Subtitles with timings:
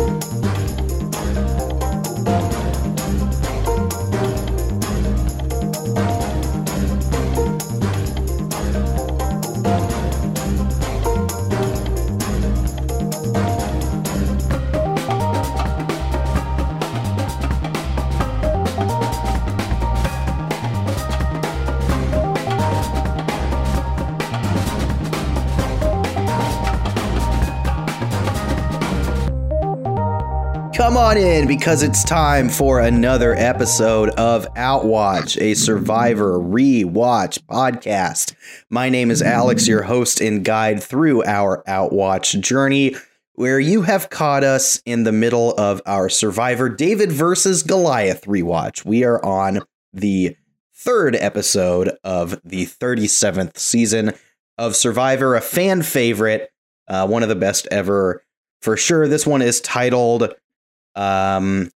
[0.00, 0.39] you
[30.90, 38.34] Come on in because it's time for another episode of Outwatch, a Survivor rewatch podcast.
[38.70, 42.96] My name is Alex, your host and guide through our Outwatch journey,
[43.34, 48.84] where you have caught us in the middle of our Survivor David versus Goliath rewatch.
[48.84, 49.60] We are on
[49.92, 50.36] the
[50.74, 54.12] third episode of the 37th season
[54.58, 56.50] of Survivor, a fan favorite,
[56.88, 58.24] uh, one of the best ever
[58.60, 59.06] for sure.
[59.06, 60.34] This one is titled
[60.94, 61.70] um,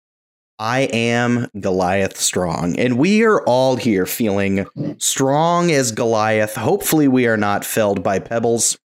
[0.58, 2.78] I am Goliath strong.
[2.78, 4.66] And we are all here feeling
[4.98, 6.54] strong as Goliath.
[6.54, 8.78] Hopefully, we are not felled by pebbles,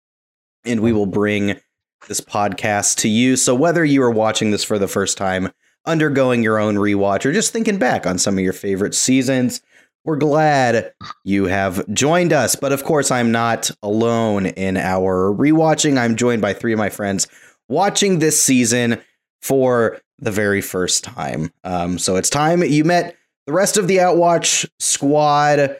[0.64, 1.60] and we will bring
[2.08, 3.36] this podcast to you.
[3.36, 5.52] So, whether you are watching this for the first time,
[5.86, 9.62] undergoing your own rewatch, or just thinking back on some of your favorite seasons,
[10.06, 12.56] we're glad you have joined us.
[12.56, 15.98] But of course, I'm not alone in our rewatching.
[15.98, 17.28] I'm joined by three of my friends
[17.68, 19.02] watching this season
[19.42, 21.52] for the very first time.
[21.64, 25.78] Um, so it's time you met the rest of the Outwatch squad.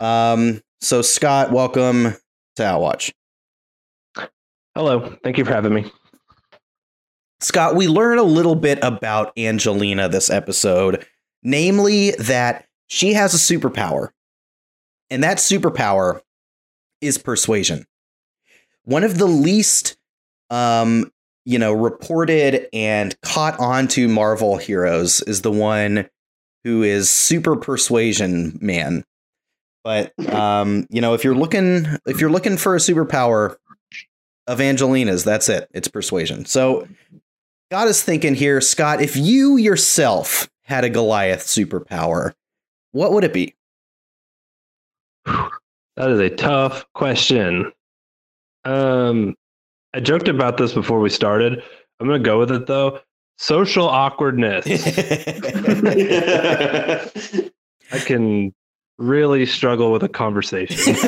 [0.00, 2.16] Um, so Scott, welcome
[2.56, 3.12] to Outwatch.
[4.74, 5.90] Hello, thank you for having me.
[7.40, 11.06] Scott, we learn a little bit about Angelina this episode,
[11.42, 14.10] namely that she has a superpower.
[15.10, 16.20] And that superpower
[17.00, 17.86] is persuasion.
[18.84, 19.96] One of the least
[20.50, 21.10] um,
[21.48, 26.06] you know, reported and caught onto Marvel heroes is the one
[26.62, 29.02] who is super persuasion man.
[29.82, 33.56] But um, you know, if you're looking if you're looking for a superpower
[34.46, 35.70] of Angelina's, that's it.
[35.72, 36.44] It's persuasion.
[36.44, 36.86] So
[37.70, 42.34] got us thinking here, Scott, if you yourself had a Goliath superpower,
[42.92, 43.56] what would it be?
[45.24, 47.72] That is a tough question.
[48.66, 49.34] Um,
[49.94, 51.62] I joked about this before we started.
[52.00, 53.00] I'm going to go with it though.
[53.38, 54.66] Social awkwardness.
[57.90, 58.52] I can
[58.98, 60.96] really struggle with a conversation.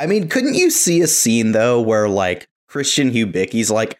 [0.00, 3.98] I mean, couldn't you see a scene though where like Christian Hubicki's like,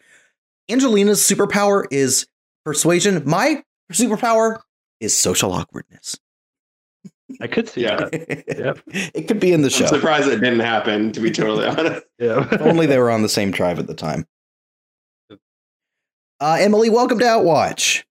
[0.67, 2.25] Angelina's superpower is
[2.65, 3.21] persuasion.
[3.25, 3.63] My
[3.93, 4.59] superpower
[4.99, 6.17] is social awkwardness.
[7.41, 7.95] I could see yeah.
[7.95, 8.43] that.
[8.57, 8.79] Yep.
[9.13, 9.85] It could be in the show.
[9.85, 12.05] I'm surprised it didn't happen, to be totally honest.
[12.19, 12.47] Yeah.
[12.59, 14.25] only they were on the same tribe at the time.
[16.39, 18.03] Uh, Emily, welcome to Outwatch.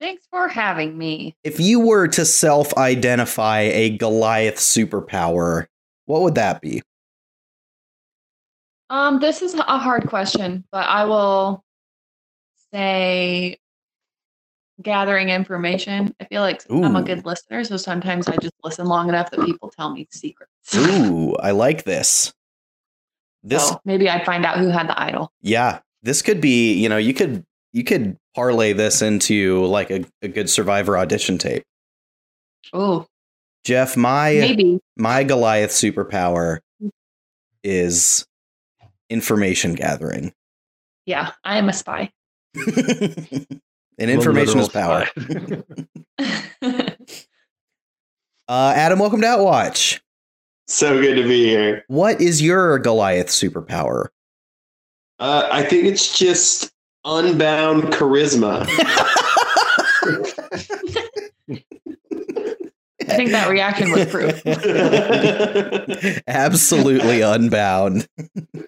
[0.00, 1.34] Thanks for having me.
[1.42, 5.66] If you were to self identify a Goliath superpower,
[6.04, 6.82] what would that be?
[8.90, 11.64] Um, this is a hard question, but I will
[12.72, 13.58] say
[14.82, 16.14] gathering information.
[16.20, 16.84] I feel like Ooh.
[16.84, 20.06] I'm a good listener, so sometimes I just listen long enough that people tell me
[20.10, 20.52] secrets.
[20.74, 22.32] Ooh, I like this.
[23.42, 25.32] This so maybe I'd find out who had the idol.
[25.40, 26.74] Yeah, this could be.
[26.74, 31.38] You know, you could you could parlay this into like a, a good Survivor audition
[31.38, 31.62] tape.
[32.72, 33.06] Oh,
[33.64, 36.90] Jeff, my maybe my Goliath superpower mm.
[37.62, 38.26] is
[39.08, 40.32] information gathering.
[41.04, 42.10] Yeah, I am a spy.
[43.98, 45.06] And information is power.
[48.48, 50.00] uh, Adam, welcome to Outwatch.
[50.68, 51.84] So good to be here.
[51.88, 54.08] What is your Goliath superpower?
[55.18, 56.72] Uh, I think it's just
[57.04, 58.66] unbound charisma.
[63.08, 64.42] I think that reaction was proof.
[66.26, 68.08] Absolutely unbound.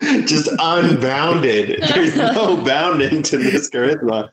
[0.01, 1.83] Just unbounded.
[1.89, 4.31] There's no bounding to this charisma.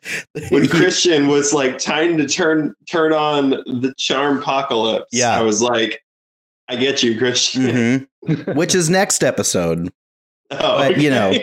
[0.52, 5.38] When Christian was like trying to turn turn on the charm apocalypse, yeah.
[5.38, 6.04] I was like,
[6.68, 8.08] I get you, Christian.
[8.28, 8.52] Mm-hmm.
[8.52, 9.92] Which is next episode.
[10.52, 11.02] Oh, but, okay.
[11.02, 11.34] you know.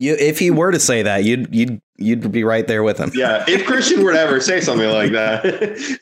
[0.00, 3.12] You, if he were to say that, you'd you'd you'd be right there with him.
[3.14, 6.00] Yeah, if Christian were to ever say something like that,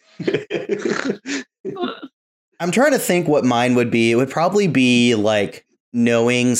[2.60, 4.12] I'm trying to think what mine would be.
[4.12, 6.56] It would probably be like knowing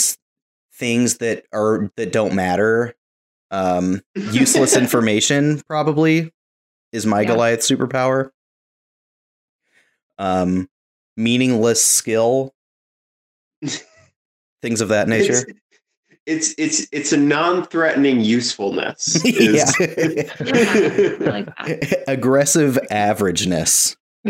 [0.75, 2.94] things that are that don't matter.
[3.50, 6.32] Um, useless information probably
[6.93, 7.28] is my yeah.
[7.28, 8.31] Goliath superpower.
[10.19, 10.69] Um,
[11.16, 12.54] meaningless skill.
[14.62, 15.44] things of that nature.
[16.25, 19.21] It's, it's it's it's a non-threatening usefulness.
[19.25, 19.65] yeah.
[21.21, 21.49] like
[22.07, 23.97] Aggressive averageness.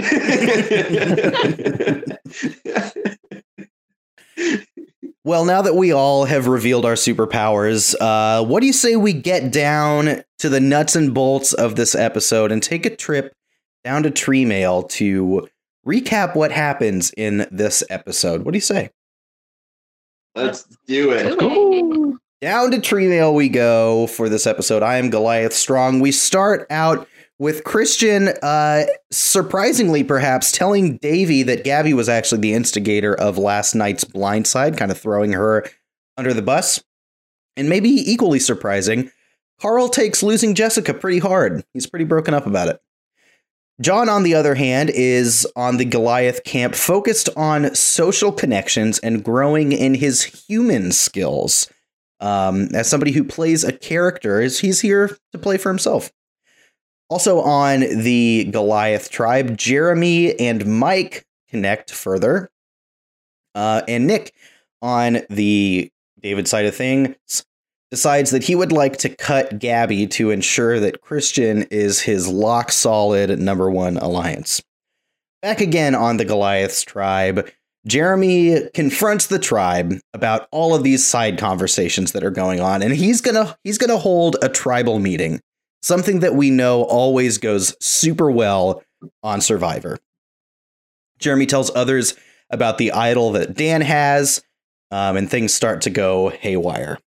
[5.25, 9.13] well, now that we all have revealed our superpowers, uh, what do you say we
[9.13, 13.35] get down to the nuts and bolts of this episode and take a trip
[13.85, 15.47] down to Tree Mail to
[15.87, 18.45] recap what happens in this episode?
[18.45, 18.89] What do you say?
[20.35, 22.19] Let's do it.
[22.41, 24.83] Down to Tree Mail we go for this episode.
[24.83, 26.01] I am Goliath Strong.
[26.01, 27.07] We start out
[27.39, 33.75] with Christian, uh, surprisingly perhaps, telling Davie that Gabby was actually the instigator of last
[33.75, 35.65] night's blindside, kind of throwing her
[36.17, 36.83] under the bus.
[37.57, 39.11] And maybe equally surprising,
[39.61, 41.65] Carl takes losing Jessica pretty hard.
[41.75, 42.81] He's pretty broken up about it.
[43.81, 49.25] John, on the other hand, is on the Goliath camp, focused on social connections and
[49.25, 51.69] growing in his human skills.
[52.21, 56.13] Um, as somebody who plays a character, is he's here to play for himself.
[57.09, 62.51] Also on the Goliath tribe, Jeremy and Mike connect further.
[63.55, 64.33] Uh, and Nick
[64.81, 65.91] on the
[66.21, 67.45] David side of things
[67.93, 72.73] decides that he would like to cut Gabby to ensure that Christian is his lock
[72.73, 74.63] solid number one alliance.
[75.43, 77.49] Back again on the Goliath's tribe,
[77.87, 82.95] Jeremy confronts the tribe about all of these side conversations that are going on, and
[82.95, 85.41] he's gonna he's gonna hold a tribal meeting
[85.83, 88.83] something that we know always goes super well
[89.23, 89.99] on Survivor.
[91.19, 92.15] Jeremy tells others
[92.51, 94.43] about the idol that Dan has,
[94.91, 96.99] um, and things start to go haywire.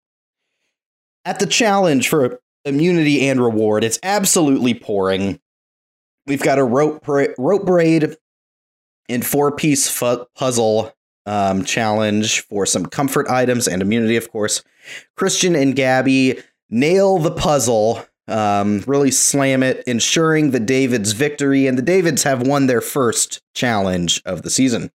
[1.25, 5.39] At the challenge for immunity and reward, it's absolutely pouring.
[6.27, 8.15] We've got a rope, bra- rope braid
[9.09, 10.93] and four piece fu- puzzle
[11.25, 14.63] um, challenge for some comfort items and immunity, of course.
[15.15, 16.39] Christian and Gabby
[16.69, 22.45] nail the puzzle um, really slam it, ensuring the Davids' victory, and the Davids have
[22.45, 24.91] won their first challenge of the season.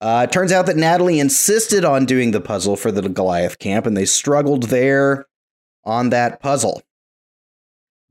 [0.00, 3.86] Uh, it turns out that Natalie insisted on doing the puzzle for the Goliath camp,
[3.86, 5.26] and they struggled there
[5.88, 6.82] on that puzzle.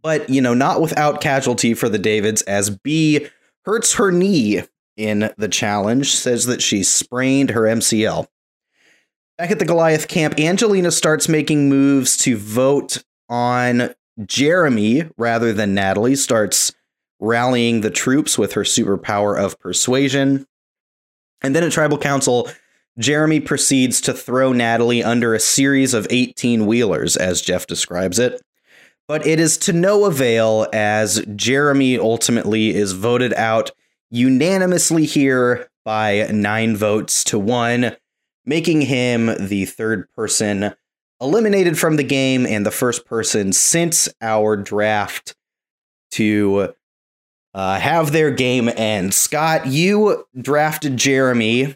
[0.02, 3.30] But, you know, not without casualty for the Davids, as Bi
[3.66, 4.64] hurts her knee
[4.96, 8.28] in the challenge, says that she sprained her MCL.
[9.38, 13.94] Back at the Goliath camp, Angelina starts making moves to vote on
[14.26, 16.74] Jeremy, rather than Natalie, starts
[17.20, 20.48] rallying the troops with her superpower of persuasion.
[21.42, 22.50] And then at Tribal Council,
[23.00, 28.42] Jeremy proceeds to throw Natalie under a series of 18 wheelers, as Jeff describes it.
[29.08, 33.72] But it is to no avail, as Jeremy ultimately is voted out
[34.10, 37.96] unanimously here by nine votes to one,
[38.46, 40.74] making him the third person
[41.22, 45.36] eliminated from the game and the first person since our draft
[46.12, 46.74] to
[47.54, 49.14] uh, have their game end.
[49.14, 51.76] Scott, you drafted Jeremy.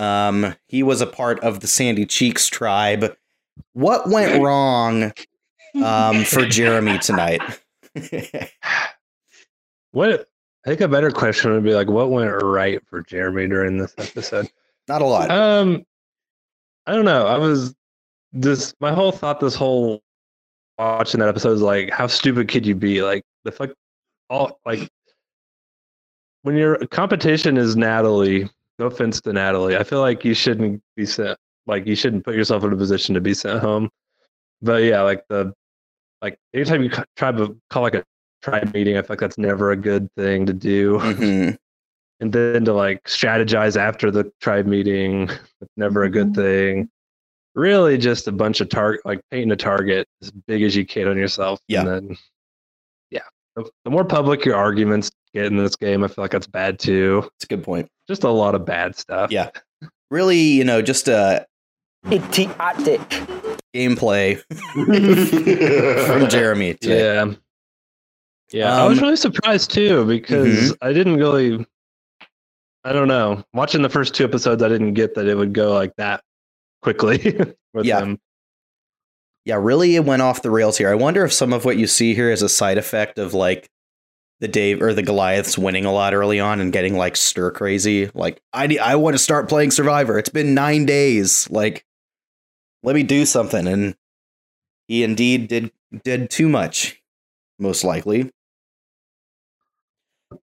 [0.00, 3.14] Um, he was a part of the Sandy Cheeks tribe.
[3.74, 5.12] What went wrong
[5.84, 7.42] um, for Jeremy tonight?
[9.92, 10.26] what
[10.64, 13.94] I think a better question would be like, what went right for Jeremy during this
[13.98, 14.50] episode?
[14.88, 15.30] Not a lot.
[15.30, 15.84] Um,
[16.86, 17.26] I don't know.
[17.26, 17.74] I was
[18.32, 20.02] this my whole thought this whole
[20.78, 23.70] watching that episode is like how stupid could you be like the fuck
[24.30, 24.88] all like
[26.42, 28.48] when your competition is natalie
[28.80, 32.34] no offense to natalie i feel like you shouldn't be sent like you shouldn't put
[32.34, 33.88] yourself in a position to be sent home
[34.60, 35.52] but yeah like the
[36.22, 38.04] like anytime you try to call like a
[38.42, 41.54] tribe meeting i feel like that's never a good thing to do mm-hmm.
[42.20, 46.42] and then to like strategize after the tribe meeting that's never a good mm-hmm.
[46.42, 46.90] thing
[47.54, 51.08] really just a bunch of target, like painting a target as big as you can
[51.08, 51.60] on yourself.
[51.68, 51.80] Yeah.
[51.80, 52.16] And then, yeah,
[53.64, 56.78] the, the more public your arguments get in this game, I feel like that's bad
[56.78, 57.28] too.
[57.36, 57.88] It's a good point.
[58.08, 59.30] Just a lot of bad stuff.
[59.30, 59.50] Yeah.
[60.10, 61.46] Really, you know, just a
[62.10, 63.00] idiotic
[63.74, 64.40] gameplay
[66.06, 66.74] from Jeremy.
[66.74, 67.14] Today.
[67.14, 67.34] Yeah.
[68.52, 68.74] Yeah.
[68.74, 70.84] Um, I was um, really surprised too because mm-hmm.
[70.84, 71.64] I didn't really
[72.84, 73.44] I don't know.
[73.52, 76.22] Watching the first two episodes, I didn't get that it would go like that
[76.82, 77.18] quickly
[77.74, 78.00] with yeah.
[78.00, 78.18] them.
[79.44, 80.90] Yeah, really it went off the rails here.
[80.90, 83.70] I wonder if some of what you see here is a side effect of like
[84.40, 88.10] the Dave or the Goliaths winning a lot early on and getting like stir crazy.
[88.14, 90.18] Like I I want to start playing Survivor.
[90.18, 91.48] It's been 9 days.
[91.50, 91.84] Like
[92.82, 93.96] let me do something and
[94.88, 95.72] he indeed did
[96.04, 97.02] did too much
[97.58, 98.30] most likely.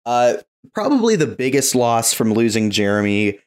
[0.06, 0.38] Uh
[0.74, 3.40] probably the biggest loss from losing Jeremy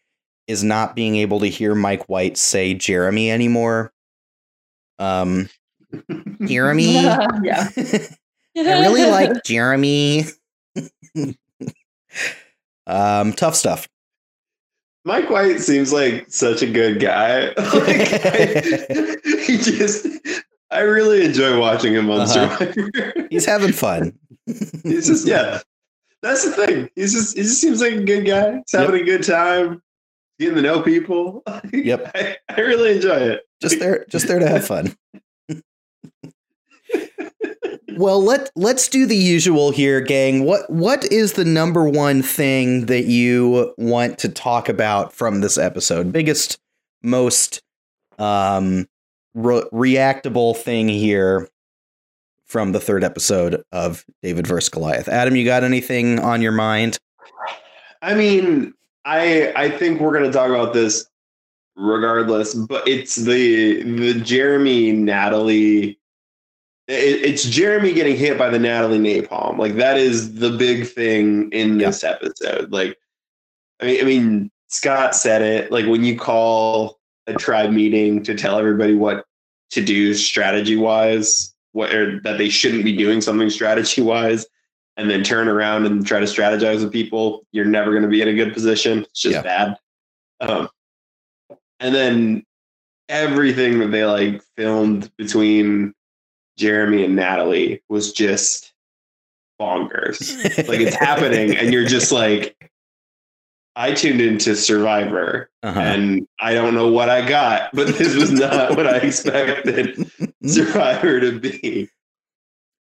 [0.47, 3.93] is not being able to hear Mike White say Jeremy anymore.
[5.01, 5.49] Um,
[6.47, 6.93] Jeremy.
[6.93, 7.69] yeah.
[8.57, 10.27] I really like Jeremy.
[12.87, 13.89] um, tough stuff.
[15.05, 17.47] Mike White seems like such a good guy.
[17.47, 19.17] like, I,
[19.47, 20.07] he just,
[20.71, 22.59] I really enjoy watching him on uh-huh.
[22.59, 23.27] Survivor.
[23.31, 24.19] He's having fun.
[24.47, 25.61] He's just, yeah,
[26.23, 26.91] that's the thing.
[26.97, 28.57] He's just, he just seems like a good guy.
[28.57, 29.03] He's having yep.
[29.03, 29.83] a good time,
[30.41, 31.45] getting to know people.
[31.73, 33.43] Yep, I, I really enjoy it.
[33.61, 34.97] Just there, just there to have fun.
[37.97, 40.45] well, let let's do the usual here, gang.
[40.45, 45.59] What what is the number one thing that you want to talk about from this
[45.59, 46.13] episode?
[46.13, 46.59] Biggest,
[47.03, 47.63] most
[48.19, 48.89] um
[49.35, 51.49] re- reactable thing here
[52.47, 55.09] from the third episode of David vs Goliath.
[55.09, 56.99] Adam, you got anything on your mind?
[58.03, 61.07] I mean, I I think we're going to talk about this
[61.77, 66.01] regardless, but it's the the Jeremy Natalie
[66.91, 69.59] it, it's Jeremy getting hit by the Natalie napalm.
[69.59, 72.11] Like that is the big thing in this yeah.
[72.11, 72.73] episode.
[72.73, 72.99] Like,
[73.81, 75.73] I mean, I mean, Scott said it.
[75.73, 79.25] Like when you call a tribe meeting to tell everybody what
[79.71, 84.47] to do strategy wise, what or that they shouldn't be doing something strategy wise,
[84.97, 88.23] and then turn around and try to strategize with people, you're never going to be
[88.23, 89.01] in a good position.
[89.01, 89.43] It's just yeah.
[89.43, 89.79] bad.
[90.41, 90.69] Um,
[91.79, 92.45] and then
[93.09, 95.95] everything that they like filmed between
[96.57, 98.73] Jeremy and Natalie was just
[99.61, 100.69] bonkers.
[100.69, 102.71] like it's happening, and you're just like,
[103.77, 105.81] I tuned into Survivor, uh-huh.
[105.81, 110.11] and I don't know what I got, but this was not what I expected
[110.45, 111.89] Survivor to be.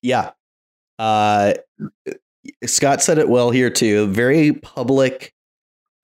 [0.03, 0.31] Yeah.
[0.99, 1.55] Uh,
[2.65, 4.07] Scott said it well here too.
[4.09, 5.35] Very public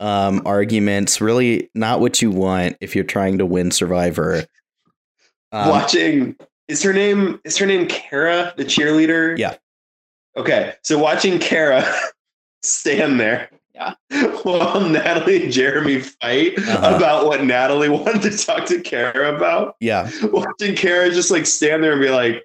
[0.00, 4.44] um, arguments, really not what you want if you're trying to win Survivor.
[5.52, 6.36] Um, Watching
[6.68, 9.38] is her name is her name Kara, the cheerleader?
[9.38, 9.56] Yeah.
[10.36, 10.74] Okay.
[10.82, 11.84] So watching Kara
[12.62, 13.94] stand there yeah.
[14.42, 16.96] while Natalie and Jeremy fight uh-huh.
[16.96, 19.76] about what Natalie wanted to talk to Kara about.
[19.80, 20.10] Yeah.
[20.24, 22.44] Watching Kara just like stand there and be like,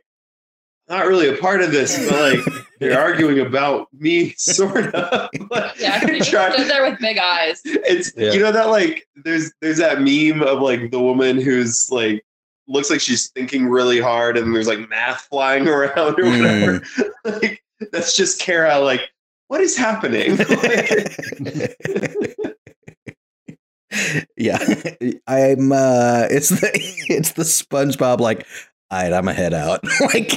[0.89, 2.39] not really a part of this, but like
[2.79, 5.29] they're arguing about me, sort of.
[5.79, 7.61] yeah, she stood there with big eyes.
[7.65, 8.31] It's yeah.
[8.31, 12.23] you know that like there's there's that meme of like the woman who's like
[12.67, 16.79] looks like she's thinking really hard and there's like math flying around or whatever.
[16.79, 17.09] Mm.
[17.23, 19.01] like, that's just Kara, like,
[19.47, 20.37] what is happening?
[24.35, 24.57] yeah.
[25.27, 26.69] I'm uh it's the
[27.09, 28.45] it's the SpongeBob like
[28.89, 29.81] all right, I'm a head out.
[30.13, 30.33] like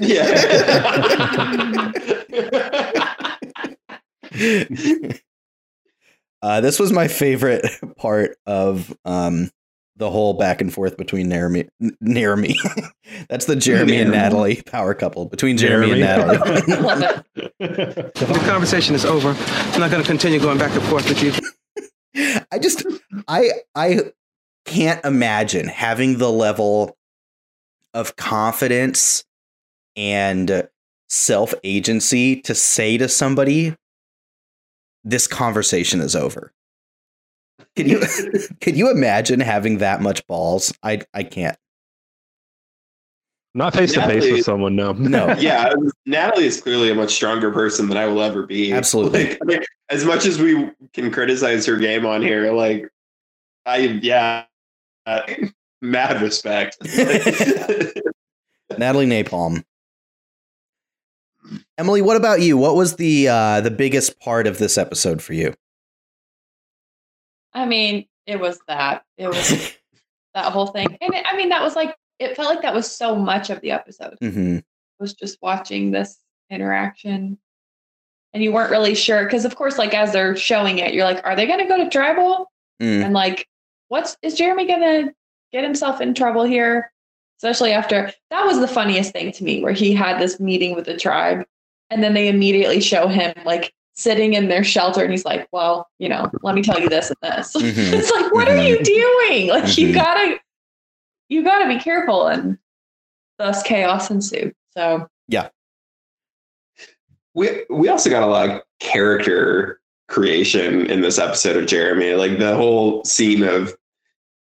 [0.00, 1.92] Yeah.
[6.42, 9.50] uh, this was my favorite part of um
[9.96, 11.68] the whole back and forth between Jeremy,
[12.04, 12.54] Jeremy.
[13.28, 16.02] That's the Jeremy and Natalie power couple between Jeremy, Jeremy.
[16.02, 16.28] and
[16.60, 17.22] Natalie.
[17.58, 19.30] the conversation is over.
[19.72, 21.32] I'm not going to continue going back and forth with you.
[22.52, 22.86] I just,
[23.26, 24.12] I, I
[24.66, 26.96] can't imagine having the level
[27.94, 29.24] of confidence
[29.96, 30.68] and
[31.08, 33.74] self agency to say to somebody,
[35.04, 36.52] "This conversation is over."
[37.76, 38.02] Can you
[38.60, 40.72] can you imagine having that much balls?
[40.82, 41.56] I I can't.
[43.54, 44.92] Not face to face with someone, no.
[44.92, 45.34] No.
[45.38, 45.72] yeah,
[46.06, 48.72] Natalie is clearly a much stronger person than I will ever be.
[48.74, 49.36] Absolutely.
[49.44, 52.88] Like, as much as we can criticize her game on here, like
[53.66, 54.44] I yeah,
[55.06, 55.22] uh,
[55.80, 56.78] mad respect.
[58.78, 59.64] Natalie Napalm.
[61.78, 62.56] Emily, what about you?
[62.56, 65.54] What was the uh, the biggest part of this episode for you?
[67.54, 69.04] I mean, it was that.
[69.16, 69.74] It was
[70.34, 70.98] that whole thing.
[71.00, 73.60] And it, I mean, that was like, it felt like that was so much of
[73.60, 74.16] the episode.
[74.22, 74.56] Mm-hmm.
[74.56, 74.64] It
[75.00, 76.18] was just watching this
[76.50, 77.38] interaction.
[78.34, 79.24] And you weren't really sure.
[79.24, 81.78] Because, of course, like as they're showing it, you're like, are they going to go
[81.78, 82.50] to tribal?
[82.80, 83.04] Mm.
[83.06, 83.48] And like,
[83.88, 85.14] what's, is Jeremy going to
[85.52, 86.92] get himself in trouble here?
[87.38, 90.86] Especially after that was the funniest thing to me, where he had this meeting with
[90.86, 91.44] the tribe.
[91.90, 95.88] And then they immediately show him like sitting in their shelter and he's like, well,
[95.98, 97.52] you know, let me tell you this and this.
[97.56, 97.94] Mm-hmm.
[97.94, 98.58] it's like, what mm-hmm.
[98.58, 99.48] are you doing?
[99.48, 99.80] Like mm-hmm.
[99.80, 100.40] you gotta
[101.28, 102.58] you gotta be careful and
[103.38, 104.54] thus chaos ensued.
[104.76, 105.48] So yeah.
[107.34, 112.14] We we also got a lot of character creation in this episode of Jeremy.
[112.14, 113.76] Like the whole scene of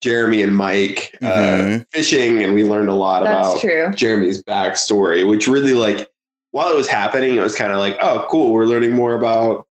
[0.01, 1.83] Jeremy and Mike uh, mm-hmm.
[1.91, 3.91] fishing, and we learned a lot That's about true.
[3.95, 6.09] Jeremy's backstory, which really like
[6.51, 9.67] while it was happening, it was kind of like, oh, cool, we're learning more about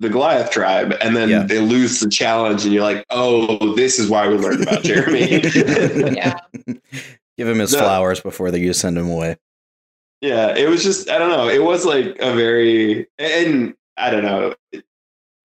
[0.00, 1.42] the Goliath tribe, and then yeah.
[1.44, 5.40] they lose the challenge, and you're like, oh, this is why we learned about Jeremy.
[6.14, 6.38] yeah.
[7.38, 7.78] Give him his no.
[7.78, 9.36] flowers before they you send him away.
[10.20, 11.48] Yeah, it was just I don't know.
[11.48, 14.54] It was like a very and I don't know,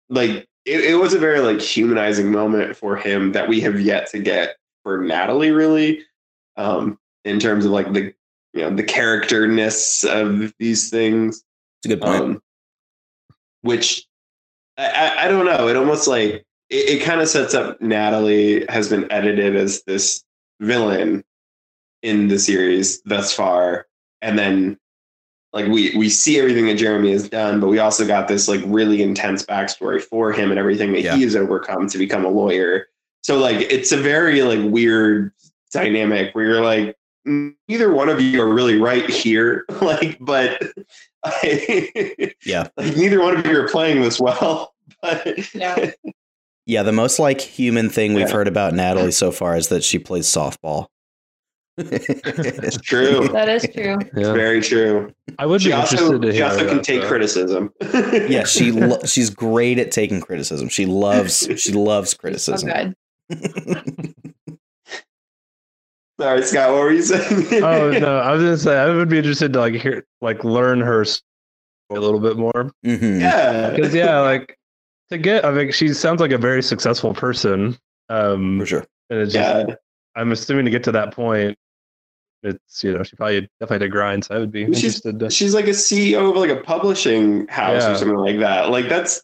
[0.10, 4.08] like it, it was a very like humanizing moment for him that we have yet
[4.12, 6.04] to get for Natalie really,
[6.58, 8.14] um, in terms of like the
[8.54, 11.44] you know the characterness of these things.
[11.84, 12.24] It's a good point.
[12.24, 12.42] Um,
[13.62, 14.06] which
[14.78, 15.68] I, I don't know.
[15.68, 20.24] It almost like it, it kind of sets up Natalie has been edited as this
[20.60, 21.24] villain
[22.04, 23.88] in the series thus far,
[24.22, 24.78] and then
[25.54, 28.62] like we we see everything that Jeremy has done, but we also got this like
[28.66, 31.16] really intense backstory for him and everything that yeah.
[31.16, 32.88] he has overcome to become a lawyer.
[33.22, 35.32] So like it's a very like weird
[35.72, 36.96] dynamic where you're like
[37.28, 40.62] mm, neither one of you are really right here like but
[41.24, 45.92] I, yeah like neither one of you are playing this well but yeah
[46.66, 48.34] yeah the most like human thing we've yeah.
[48.34, 50.88] heard about natalie so far is that she plays softball
[51.92, 53.98] it's true that is true yeah.
[54.16, 57.72] it's very true i would she be also, interested to she also can take criticism
[58.30, 62.94] yeah she lo- she's great at taking criticism she loves she loves criticism so
[66.20, 66.72] Sorry, Scott.
[66.72, 67.64] What were you saying?
[67.64, 70.80] oh no, I was gonna say I would be interested to like hear, like learn
[70.80, 71.04] her
[71.90, 72.72] a little bit more.
[72.86, 73.22] Mm-hmm.
[73.22, 74.56] Yeah, because yeah, like
[75.12, 77.78] to get, I mean, she sounds like a very successful person.
[78.10, 78.86] Um, For sure.
[79.10, 79.76] And it's just, yeah.
[80.16, 81.58] I'm assuming to get to that point,
[82.44, 84.26] it's you know she probably definitely had to grind.
[84.26, 85.20] So I would be she's, interested.
[85.20, 85.30] To...
[85.30, 87.92] She's like a CEO of like a publishing house yeah.
[87.92, 88.70] or something like that.
[88.70, 89.22] Like that's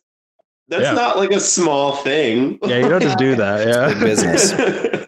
[0.68, 0.94] that's yeah.
[0.94, 2.60] not like a small thing.
[2.64, 3.68] Yeah, you don't just do that.
[3.68, 5.08] Yeah, business.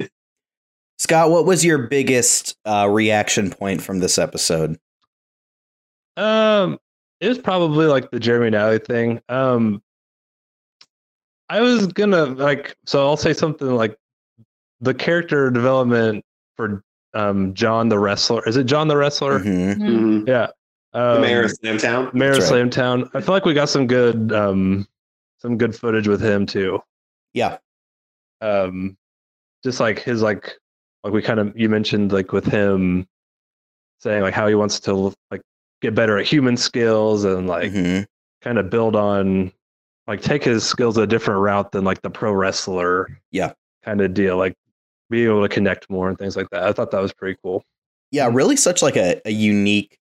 [0.98, 4.78] Scott, what was your biggest uh, reaction point from this episode?
[6.16, 6.78] Um,
[7.20, 9.20] it was probably like the Jeremy Nally thing.
[9.28, 9.82] Um,
[11.48, 13.96] I was gonna like, so I'll say something like
[14.80, 16.24] the character development
[16.56, 16.82] for
[17.14, 18.46] um John the wrestler.
[18.48, 19.40] Is it John the wrestler?
[19.40, 19.82] Mm-hmm.
[19.82, 20.28] Mm-hmm.
[20.28, 20.48] Yeah.
[20.92, 22.14] Um, the mayor of Slamtown.
[22.14, 22.70] Mayor That's of right.
[22.70, 23.10] Slamtown.
[23.14, 24.86] I feel like we got some good um
[25.38, 26.80] some good footage with him too.
[27.32, 27.58] Yeah.
[28.40, 28.96] Um,
[29.62, 30.54] just like his like
[31.02, 33.06] like we kind of you mentioned like with him
[33.98, 35.42] saying like how he wants to like
[35.80, 38.04] get better at human skills and like mm-hmm.
[38.42, 39.52] kind of build on
[40.06, 44.14] like take his skills a different route than like the pro wrestler yeah kind of
[44.14, 44.54] deal like
[45.10, 47.64] being able to connect more and things like that i thought that was pretty cool
[48.10, 49.98] yeah really such like a, a unique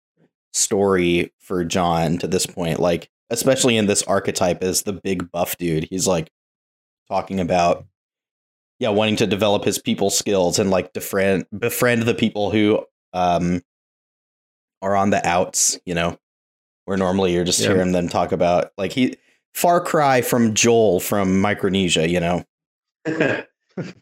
[0.53, 5.57] story for john to this point like especially in this archetype as the big buff
[5.59, 6.31] dude he's like
[7.09, 7.87] talking about
[8.79, 13.63] yeah, wanting to develop his people skills and like befriend befriend the people who um
[14.83, 16.19] are on the outs, you know,
[16.85, 17.69] where normally you're just yeah.
[17.69, 19.17] hearing them talk about like he
[19.55, 22.45] far cry from Joel from Micronesia, you know.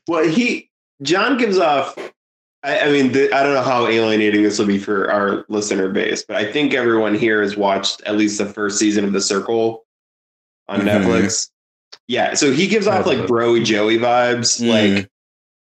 [0.09, 0.70] well, he
[1.02, 1.96] John gives off.
[2.62, 5.88] I, I mean, the, I don't know how alienating this will be for our listener
[5.90, 9.20] base, but I think everyone here has watched at least the first season of The
[9.20, 9.85] Circle
[10.68, 10.88] on mm-hmm.
[10.88, 11.50] Netflix.
[12.09, 14.96] Yeah, so he gives off like broy Joey vibes, mm.
[14.96, 15.11] like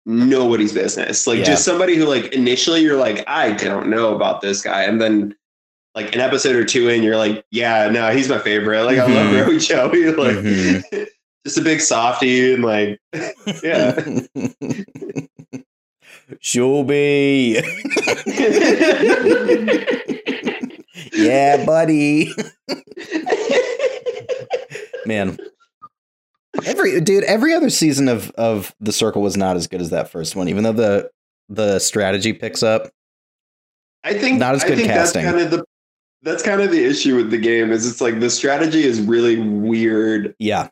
[0.06, 1.28] nobody's business.
[1.28, 1.46] Like yeah.
[1.46, 5.36] just somebody who like initially you're like, I don't know about this guy, and then
[5.94, 8.84] like an episode or two in, you're like, yeah, no, he's my favorite.
[8.84, 9.12] Like mm-hmm.
[9.12, 10.12] I love broy Joey.
[10.18, 11.04] Like mm-hmm.
[11.46, 13.00] Just a big softy and like
[13.64, 14.00] yeah.
[16.40, 17.62] Shelby.
[21.14, 22.34] yeah, buddy.
[25.06, 25.38] Man,
[26.66, 30.10] every dude, every other season of of the Circle was not as good as that
[30.10, 31.12] first one, even though the
[31.50, 32.90] the strategy picks up.
[34.04, 35.24] I think not as good casting.
[35.24, 35.66] That's kind of the
[36.24, 39.40] that's kind of the issue with the game is it's like the strategy is really
[39.40, 40.36] weird.
[40.40, 40.70] Yeah.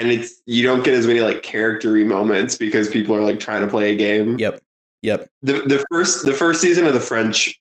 [0.00, 3.60] And it's you don't get as many like charactery moments because people are like trying
[3.60, 4.38] to play a game.
[4.38, 4.60] Yep.
[5.02, 5.28] Yep.
[5.42, 7.60] The the first the first season of the French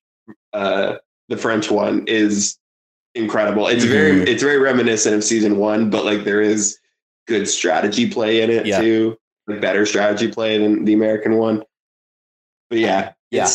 [0.53, 0.95] uh
[1.27, 2.57] the French one is
[3.13, 3.67] incredible.
[3.67, 3.93] It's mm-hmm.
[3.93, 6.79] very it's very reminiscent of season one, but like there is
[7.27, 8.81] good strategy play in it yeah.
[8.81, 11.63] too, like better strategy play than the American one.
[12.69, 13.49] But yeah, yeah.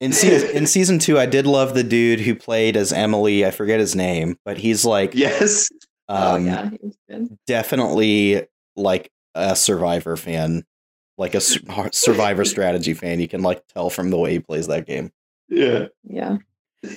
[0.00, 3.46] In season in season two, I did love the dude who played as Emily.
[3.46, 5.70] I forget his name, but he's like yes,
[6.10, 7.38] um, oh yeah, he was good.
[7.46, 8.42] definitely
[8.74, 10.64] like a Survivor fan,
[11.16, 11.40] like a
[11.92, 13.20] Survivor strategy fan.
[13.20, 15.12] You can like tell from the way he plays that game.
[15.48, 16.38] Yeah, yeah.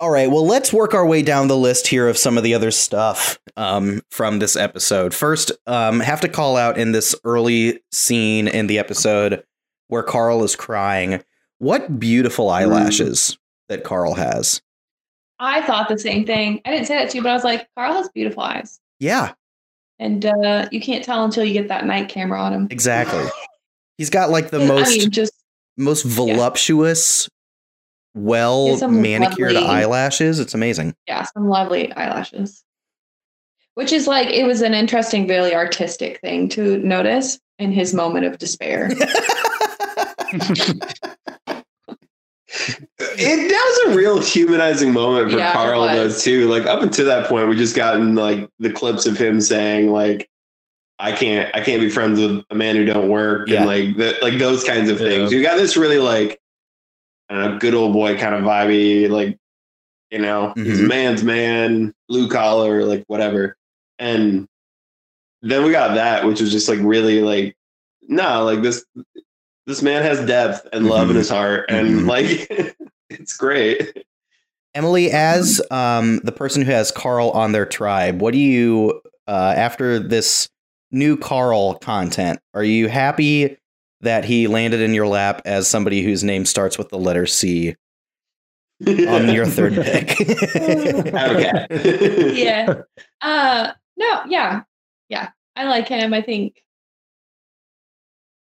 [0.00, 2.52] All right, well, let's work our way down the list here of some of the
[2.52, 5.14] other stuff um, from this episode.
[5.14, 9.44] First, um, have to call out in this early scene in the episode
[9.88, 11.22] where Carl is crying.
[11.58, 13.38] What beautiful eyelashes mm.
[13.70, 14.60] that Carl has.
[15.44, 16.60] I thought the same thing.
[16.64, 18.80] I didn't say that to you, but I was like, Carl has beautiful eyes.
[18.98, 19.32] Yeah.
[19.98, 22.68] And uh, you can't tell until you get that night camera on him.
[22.70, 23.24] Exactly.
[23.98, 25.32] He's got like the most I mean, just
[25.76, 27.28] most voluptuous,
[28.14, 28.22] yeah.
[28.22, 30.40] well manicured lovely, eyelashes.
[30.40, 30.96] It's amazing.
[31.06, 32.64] Yeah, some lovely eyelashes.
[33.74, 38.24] Which is like it was an interesting, very artistic thing to notice in his moment
[38.26, 38.90] of despair.
[42.98, 46.48] it that was a real humanizing moment for yeah, Carl though too.
[46.48, 50.30] Like up until that point, we just gotten like the clips of him saying like,
[50.98, 53.58] "I can't, I can't be friends with a man who don't work," yeah.
[53.58, 55.32] and like the, like those kinds of things.
[55.32, 55.38] Yeah.
[55.38, 56.40] You got this really like,
[57.28, 59.36] I don't know, good old boy kind of vibey, like
[60.10, 60.64] you know, mm-hmm.
[60.64, 63.56] he's a man's man, blue collar, like whatever.
[63.98, 64.46] And
[65.42, 67.56] then we got that, which was just like really like,
[68.02, 68.84] no, like this
[69.66, 71.10] this man has depth and love mm-hmm.
[71.10, 72.08] in his heart, and mm-hmm.
[72.08, 72.76] like
[73.10, 74.04] it's great.
[74.74, 79.54] Emily, as um, the person who has Carl on their tribe, what do you uh,
[79.56, 80.48] after this
[80.90, 82.40] new Carl content?
[82.54, 83.56] Are you happy
[84.00, 87.76] that he landed in your lap as somebody whose name starts with the letter C
[88.86, 90.20] on your third pick?
[90.56, 91.66] okay.
[92.34, 92.82] yeah.
[93.20, 94.22] Uh, no.
[94.26, 94.62] Yeah.
[95.08, 95.30] Yeah.
[95.56, 96.12] I like him.
[96.12, 96.63] I think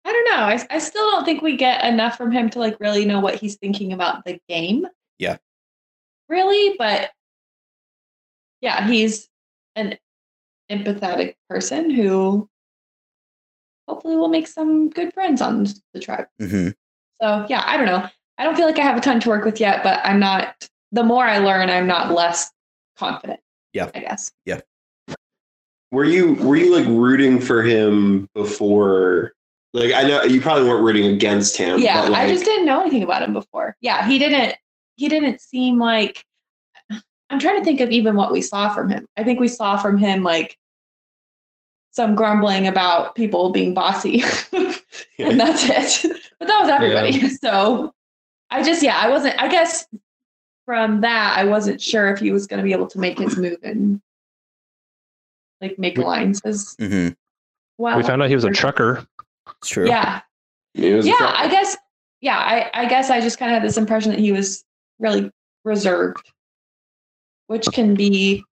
[0.04, 0.44] I don't know.
[0.44, 3.36] I, I still don't think we get enough from him to like really know what
[3.36, 4.88] he's thinking about the game.
[5.20, 5.38] Yeah.
[6.28, 7.12] Really, but
[8.62, 9.28] yeah, he's
[9.76, 9.98] an
[10.72, 12.50] empathetic person who
[13.88, 16.28] hopefully will make some good friends on the tribe.
[16.42, 16.70] Mm-hmm.
[17.22, 18.08] So yeah, I don't know.
[18.38, 20.68] I don't feel like I have a ton to work with yet, but I'm not.
[20.92, 22.52] The more I learn, I'm not less
[22.98, 23.40] confident.
[23.74, 24.32] Yeah, I guess.
[24.46, 24.62] Yeah.
[25.92, 29.34] Were you were you like rooting for him before
[29.74, 31.80] like I know you probably weren't rooting against him.
[31.80, 33.76] Yeah, like, I just didn't know anything about him before.
[33.82, 34.56] Yeah, he didn't.
[34.96, 36.24] He didn't seem like.
[37.30, 39.08] I'm trying to think of even what we saw from him.
[39.16, 40.58] I think we saw from him like
[41.92, 44.24] some grumbling about people being bossy,
[45.18, 46.12] and that's it.
[46.40, 47.12] But that was everybody.
[47.12, 47.30] Yeah.
[47.42, 47.94] So
[48.50, 49.42] I just yeah, I wasn't.
[49.42, 49.88] I guess
[50.66, 53.38] from that, I wasn't sure if he was going to be able to make his
[53.38, 54.02] move and
[55.62, 56.76] like make alliances.
[56.80, 57.14] Mm-hmm.
[57.78, 59.08] Well, we found out he was a trucker.
[59.60, 59.88] It's true.
[59.88, 60.22] Yeah.
[60.74, 61.78] Yeah, I guess.
[62.22, 64.64] Yeah, I, I guess I just kind of had this impression that he was
[65.00, 65.32] really
[65.66, 66.32] reserved,
[67.48, 68.44] which can be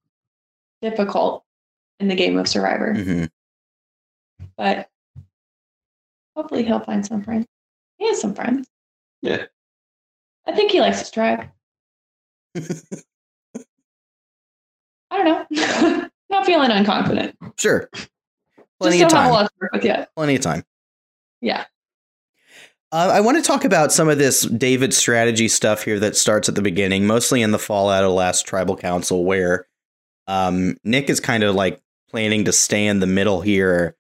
[0.81, 1.45] difficult
[2.01, 2.95] in the game of Survivor.
[2.95, 3.25] Mm-hmm.
[4.57, 4.89] But
[6.35, 7.47] hopefully he'll find some friends.
[7.99, 8.69] He has some friends.
[9.21, 9.45] Yeah.
[10.47, 11.45] I think he likes his tribe.
[15.11, 16.09] I don't know.
[16.31, 17.35] Not feeling unconfident.
[17.57, 17.89] Sure.
[18.81, 19.23] Plenty Just of time.
[19.25, 20.11] Have a lot to work with yet.
[20.17, 20.65] Plenty of time.
[21.41, 21.65] Yeah.
[22.91, 26.49] Uh, I want to talk about some of this David strategy stuff here that starts
[26.49, 29.67] at the beginning, mostly in the fallout of last tribal council, where
[30.27, 33.95] um, Nick is kind of like planning to stay in the middle here,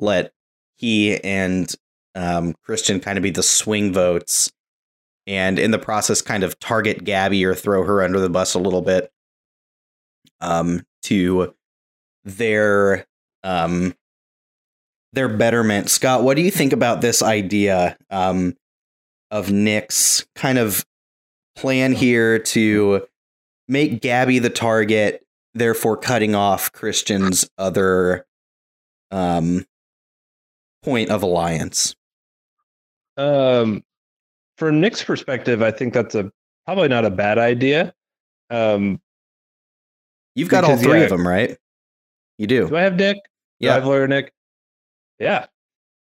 [0.00, 0.32] let
[0.76, 1.72] he and
[2.16, 4.52] um, Christian kind of be the swing votes,
[5.28, 8.58] and in the process, kind of target Gabby or throw her under the bus a
[8.58, 9.12] little bit
[10.40, 11.54] um, to
[12.24, 13.06] their
[13.44, 13.94] um,
[15.12, 15.90] their betterment.
[15.90, 18.56] Scott, what do you think about this idea um,
[19.30, 20.84] of Nick's kind of
[21.56, 23.06] plan here to
[23.68, 28.26] make Gabby the target, therefore cutting off Christian's other
[29.10, 29.66] um,
[30.82, 31.94] point of alliance?
[33.16, 33.84] Um,
[34.56, 36.32] from Nick's perspective, I think that's a
[36.64, 37.92] probably not a bad idea.
[38.50, 39.00] Um,
[40.34, 41.58] You've got all three yeah, of them, right?
[42.38, 42.68] You do.
[42.68, 43.18] Do I have Nick?
[43.58, 44.32] Yeah, I have lawyer Nick.
[45.22, 45.46] Yeah.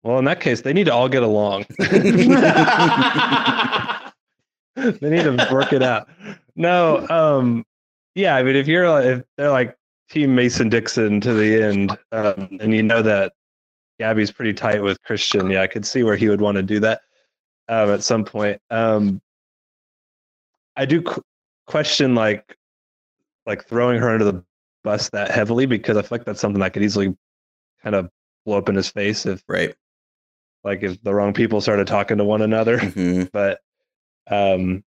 [0.05, 1.67] Well, in that case, they need to all get along.
[1.79, 1.91] they
[5.11, 6.09] need to work it out.
[6.55, 7.67] No, um,
[8.15, 8.37] yeah.
[8.37, 9.77] I mean, if you're if they're like
[10.09, 13.33] Team Mason Dixon to the end, um, and you know that
[13.99, 16.79] Gabby's pretty tight with Christian, yeah, I could see where he would want to do
[16.79, 17.01] that
[17.69, 18.63] um, at some point.
[18.71, 19.21] Um,
[20.77, 21.25] I do qu-
[21.67, 22.57] question like
[23.47, 24.45] like throwing her under the
[24.85, 27.17] bus that heavily because I feel like that's something I could easily
[27.83, 28.11] kind of
[28.49, 29.75] blow up in his face if right.
[30.65, 32.79] like if the wrong people started talking to one another.
[32.79, 33.25] Mm-hmm.
[33.33, 33.61] but
[34.31, 34.83] um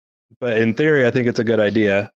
[0.40, 2.10] but in theory i think it's a good idea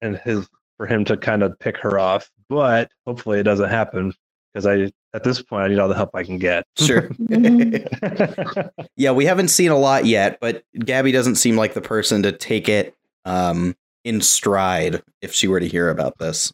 [0.00, 4.12] and his for him to kind of pick her off but hopefully it doesn't happen
[4.52, 6.64] because i at this point i need all the help i can get.
[6.78, 7.10] Sure.
[8.96, 12.32] Yeah we haven't seen a lot yet but gabby doesn't seem like the person to
[12.32, 16.52] take it um in stride if she were to hear about this.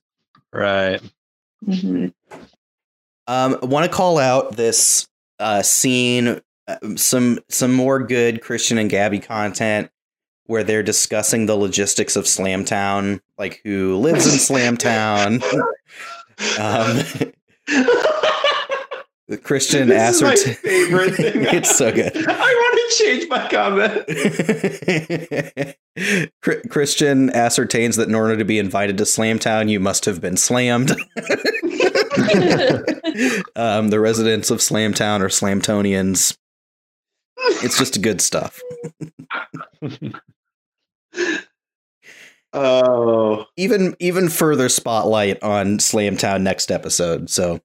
[0.52, 1.00] Right.
[1.66, 2.08] Mm-hmm.
[3.28, 5.06] Um, I want to call out this
[5.38, 9.90] uh, scene, uh, some some more good Christian and Gabby content
[10.46, 15.42] where they're discussing the logistics of Slamtown, like who lives in Slamtown.
[16.58, 17.04] um,
[19.42, 21.32] Christian this ascertain- favorite thing.
[21.52, 22.16] it's so good.
[22.16, 24.06] I want to change my comment.
[26.70, 30.96] Christian ascertains that in order to be invited to Slamtown, you must have been slammed.
[33.56, 36.36] um, the residents of Slamtown are Slamtonians.
[37.62, 38.60] It's just good stuff.
[42.52, 47.30] oh, even even further spotlight on Slamtown next episode.
[47.30, 47.60] So,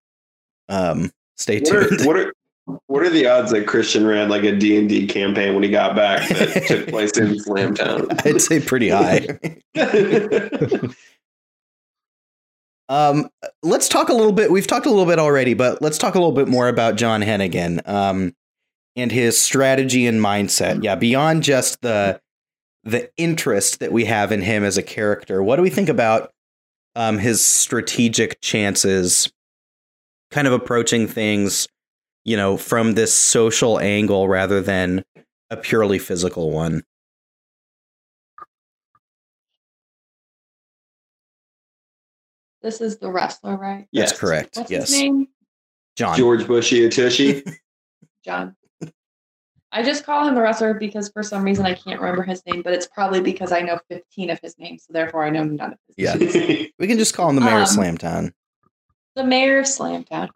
[0.69, 2.05] um, Stay tuned.
[2.05, 2.33] What are,
[2.65, 5.53] what are, what are the odds that Christian ran like a D and D campaign
[5.53, 8.25] when he got back that took place in Slamtown?
[8.25, 9.27] I'd say pretty high.
[12.89, 13.29] Um,
[13.61, 14.51] let's talk a little bit.
[14.51, 17.21] We've talked a little bit already, but let's talk a little bit more about John
[17.21, 18.33] Hennigan um,
[18.95, 20.83] and his strategy and mindset.
[20.83, 22.19] Yeah, beyond just the
[22.83, 26.33] the interest that we have in him as a character, what do we think about
[26.95, 29.31] um, his strategic chances
[30.31, 31.67] kind of approaching things,
[32.25, 35.03] you know, from this social angle rather than
[35.49, 36.83] a purely physical one.
[42.63, 43.87] This is the wrestler, right?
[43.91, 44.09] Yes.
[44.09, 44.57] That's correct.
[44.57, 44.89] What's yes.
[44.89, 45.27] his name?
[45.95, 46.17] John.
[46.17, 47.43] George Bushy Tushy.
[48.25, 48.55] John.
[49.71, 52.61] I just call him the wrestler because for some reason I can't remember his name,
[52.61, 55.73] but it's probably because I know 15 of his names, so therefore I know none
[55.73, 56.13] of his yeah.
[56.13, 56.67] names.
[56.79, 58.33] we can just call him the mayor um, of Slamtown
[59.15, 60.29] the mayor of Slamtown.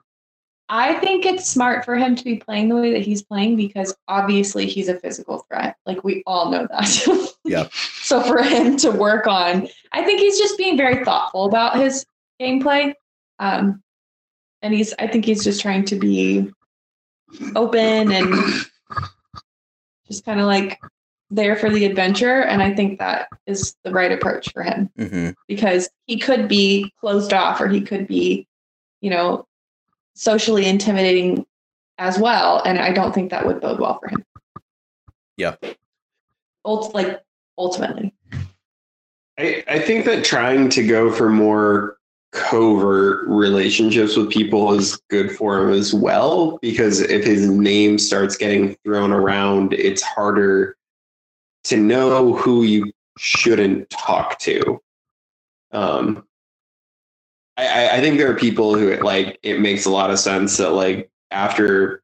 [0.69, 3.95] I think it's smart for him to be playing the way that he's playing because
[4.09, 5.77] obviously he's a physical threat.
[5.85, 7.33] Like we all know that.
[7.45, 7.67] yeah.
[8.07, 12.05] So for him to work on, I think he's just being very thoughtful about his
[12.41, 12.93] gameplay.
[13.39, 13.81] Um,
[14.61, 16.51] and he's, I think he's just trying to be
[17.55, 18.33] open and
[20.07, 20.79] just kind of like
[21.29, 22.41] there for the adventure.
[22.41, 25.31] And I think that is the right approach for him mm-hmm.
[25.47, 28.47] because he could be closed off or he could be
[29.01, 29.47] you know,
[30.15, 31.45] socially intimidating
[31.97, 32.61] as well.
[32.65, 34.23] And I don't think that would bode well for him.
[35.35, 35.55] Yeah.
[36.65, 37.21] Ult- like
[37.57, 38.13] ultimately.
[39.37, 41.96] I, I think that trying to go for more
[42.49, 48.37] covert relationships with people is good for him as well because if his name starts
[48.37, 50.77] getting thrown around it's harder
[51.63, 54.79] to know who you shouldn't talk to
[55.71, 56.23] um
[57.57, 60.71] I, I think there are people who like it makes a lot of sense that
[60.71, 62.03] like after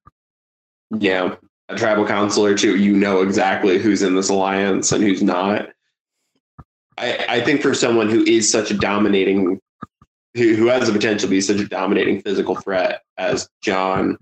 [1.00, 1.38] you know
[1.70, 5.70] a tribal council or two, you know exactly who's in this alliance and who's not.
[6.98, 9.60] I, I think for someone who is such a dominating
[10.36, 14.18] who, has the potential to be such a dominating physical threat as John,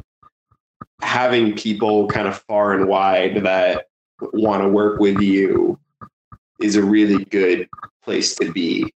[1.02, 3.88] having people kind of far and wide that
[4.34, 5.80] want to work with you
[6.60, 7.67] is a really good
[8.04, 8.93] place to be.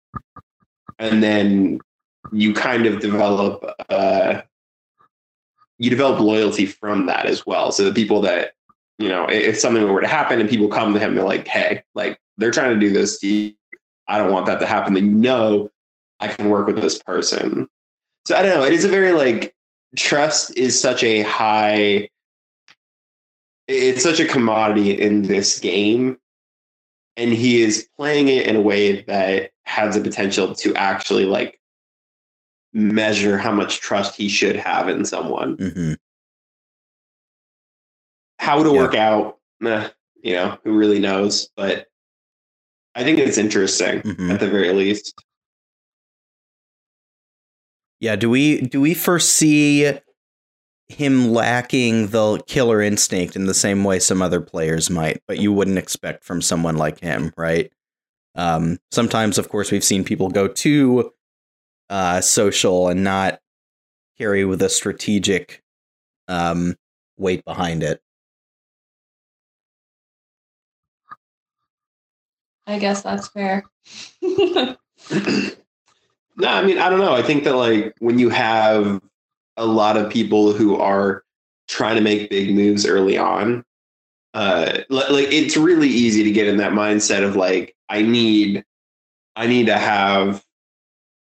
[1.00, 1.80] And then
[2.32, 4.42] you kind of develop uh,
[5.78, 7.72] you develop loyalty from that as well.
[7.72, 8.54] So the people that
[8.98, 11.84] you know, if something were to happen and people come to him, they're like, "Hey,
[11.96, 13.20] like they're trying to do this.
[14.08, 15.70] I don't want that to happen." Then you know,
[16.20, 17.68] I can work with this person.
[18.26, 18.66] So I don't know.
[18.66, 19.56] It is a very like
[19.96, 22.10] trust is such a high.
[23.68, 26.18] It's such a commodity in this game,
[27.18, 31.60] and he is playing it in a way that has the potential to actually like
[32.74, 35.58] measure how much trust he should have in someone.
[35.58, 35.94] Mm-hmm.
[38.40, 38.76] How to yeah.
[38.78, 39.90] work out, eh,
[40.22, 41.50] you know, who really knows?
[41.56, 41.88] But
[42.94, 44.30] I think it's interesting mm-hmm.
[44.30, 45.24] at the very least.
[48.00, 49.94] Yeah, do we do we foresee
[50.88, 55.52] him lacking the killer instinct in the same way some other players might, but you
[55.52, 57.72] wouldn't expect from someone like him, right?
[58.36, 61.12] Um, sometimes, of course, we've seen people go too
[61.90, 63.40] uh, social and not
[64.18, 65.64] carry with a strategic
[66.28, 66.76] um,
[67.18, 68.02] weight behind it.
[72.68, 73.64] I guess that's fair.
[76.38, 77.14] no, I mean, I don't know.
[77.14, 79.02] I think that like when you have
[79.58, 81.24] a lot of people who are
[81.68, 83.64] trying to make big moves early on,
[84.34, 88.64] uh, like it's really easy to get in that mindset of like, I need,
[89.36, 90.44] I need to have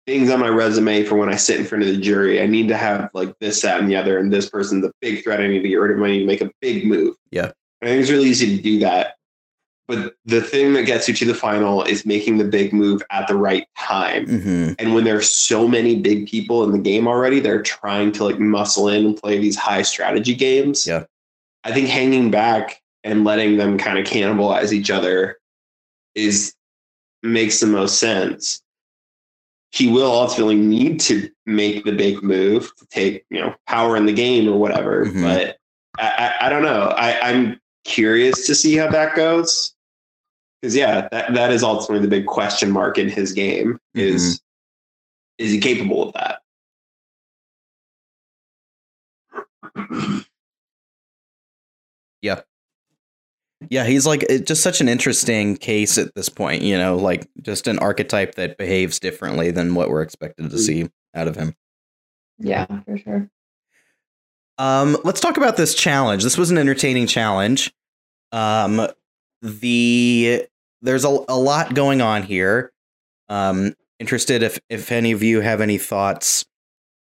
[0.08, 2.41] things on my resume for when I sit in front of the jury.
[2.41, 5.24] I need to have like this, that, and the other, and this person's a big
[5.24, 5.41] threat.
[5.41, 6.04] I need to get rid of.
[6.04, 7.15] I need to make a big move.
[7.32, 9.15] Yeah, I think it's really easy to do that.
[9.91, 13.27] But the thing that gets you to the final is making the big move at
[13.27, 14.25] the right time.
[14.25, 14.73] Mm-hmm.
[14.80, 18.23] And when there are so many big people in the game already, they're trying to
[18.23, 20.88] like muscle in and play these high strategy games.
[20.88, 21.04] Yeah,
[21.65, 25.39] I think hanging back and letting them kind of cannibalize each other
[26.15, 26.54] is
[27.21, 28.62] makes the most sense.
[29.73, 34.06] He will ultimately need to make the big move to take, you know, power in
[34.06, 35.06] the game or whatever.
[35.06, 35.21] Mm-hmm.
[35.21, 35.58] But
[35.99, 36.93] I, I, I, don't know.
[36.95, 39.73] I, I'm curious to see how that goes.
[40.62, 45.45] Because yeah, that, that is ultimately the big question mark in his game is mm-hmm.
[45.45, 46.41] is he capable of that?
[52.21, 52.41] yeah.
[53.69, 57.67] Yeah, he's like just such an interesting case at this point, you know, like just
[57.67, 60.60] an archetype that behaves differently than what we're expected to mm.
[60.60, 61.56] see out of him.
[62.39, 63.30] Yeah, for sure.
[64.58, 66.24] Um, let's talk about this challenge.
[66.24, 67.71] This was an entertaining challenge.
[68.32, 68.88] Um,
[69.41, 70.45] the
[70.82, 72.71] there's a, a lot going on here.
[73.30, 76.45] Um, interested if if any of you have any thoughts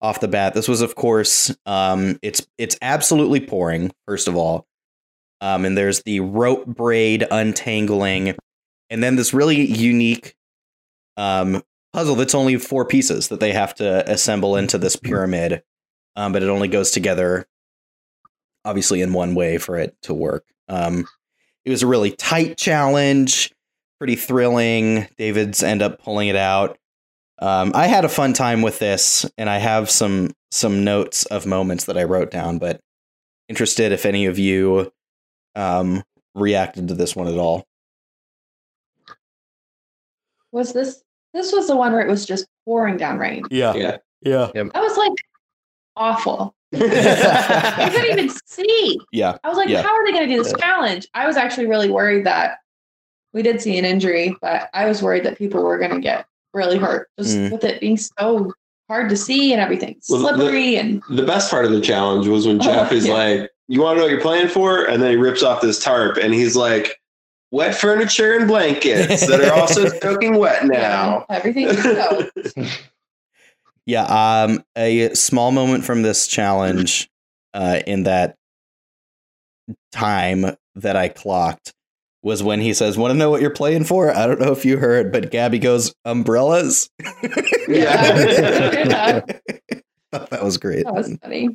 [0.00, 0.54] off the bat.
[0.54, 3.92] This was, of course, um, it's it's absolutely pouring.
[4.06, 4.66] First of all,
[5.40, 8.36] um, and there's the rope braid untangling,
[8.90, 10.34] and then this really unique
[11.16, 15.62] um, puzzle that's only four pieces that they have to assemble into this pyramid,
[16.14, 17.46] um, but it only goes together,
[18.64, 20.44] obviously, in one way for it to work.
[20.68, 21.06] Um,
[21.66, 23.52] it was a really tight challenge,
[23.98, 25.08] pretty thrilling.
[25.18, 26.78] David's end up pulling it out.
[27.40, 31.44] Um, I had a fun time with this, and I have some some notes of
[31.44, 32.58] moments that I wrote down.
[32.58, 32.80] But
[33.48, 34.92] interested if any of you
[35.56, 36.02] um,
[36.34, 37.66] reacted to this one at all.
[40.52, 41.02] Was this
[41.34, 43.42] this was the one where it was just pouring down rain?
[43.50, 44.50] Yeah, yeah, yeah.
[44.54, 44.72] Yep.
[44.72, 45.12] That was like
[45.96, 46.55] awful.
[46.82, 49.00] I couldn't even see.
[49.12, 49.82] Yeah, I was like, yeah.
[49.82, 51.06] how are they going to do this challenge?
[51.14, 52.58] I was actually really worried that
[53.32, 56.26] we did see an injury, but I was worried that people were going to get
[56.54, 57.52] really hurt just mm.
[57.52, 58.52] with it being so
[58.88, 62.46] hard to see and everything slippery the, and the best part of the challenge was
[62.46, 63.12] when Jeff is yeah.
[63.12, 64.84] like you want to know what you're playing for?
[64.84, 67.00] And then he rips off this tarp and he's like,
[67.50, 71.24] wet furniture and blankets that are also soaking wet now.
[71.28, 71.68] Yeah, everything.
[73.86, 74.04] yeah.
[74.04, 77.08] Um, a small moment from this challenge,
[77.54, 78.36] uh, in that
[79.92, 81.72] time that I clocked
[82.22, 84.64] was when he says, "Want to know what you're playing for?" I don't know if
[84.64, 86.90] you heard, but Gabby goes, "Umbrellas."
[87.68, 89.22] yeah.
[90.12, 90.84] that was great.
[90.84, 91.48] That was funny.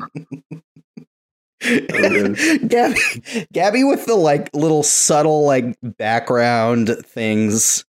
[2.67, 7.85] Gabby, Gabby with the like little subtle like background things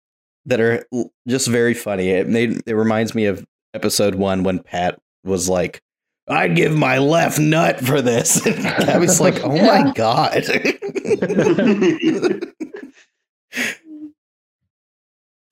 [0.45, 0.83] that are
[1.27, 2.09] just very funny.
[2.09, 5.81] It made it reminds me of episode one when Pat was like,
[6.27, 9.83] "I'd give my left nut for this." And I was like, "Oh yeah.
[9.83, 10.43] my god."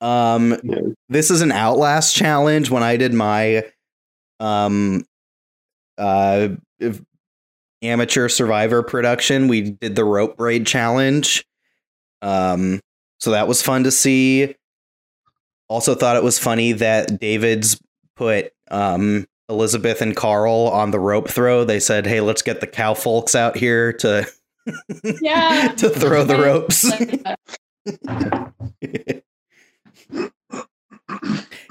[0.00, 0.56] um,
[1.08, 2.70] this is an Outlast challenge.
[2.70, 3.64] When I did my
[4.40, 5.04] um
[5.96, 6.48] uh
[7.82, 9.48] amateur survivor production.
[9.48, 11.44] We did the rope braid challenge.
[12.22, 12.80] Um,
[13.20, 14.54] so that was fun to see.
[15.68, 17.80] Also thought it was funny that David's
[18.18, 21.64] put um, Elizabeth and Carl on the rope throw.
[21.64, 24.26] They said, "Hey, let's get the cow folks out here to
[25.22, 26.84] yeah to throw the ropes."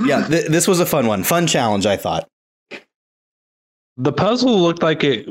[0.05, 1.23] yeah, th- this was a fun one.
[1.23, 2.27] Fun challenge, I thought.
[3.97, 5.27] The puzzle looked like it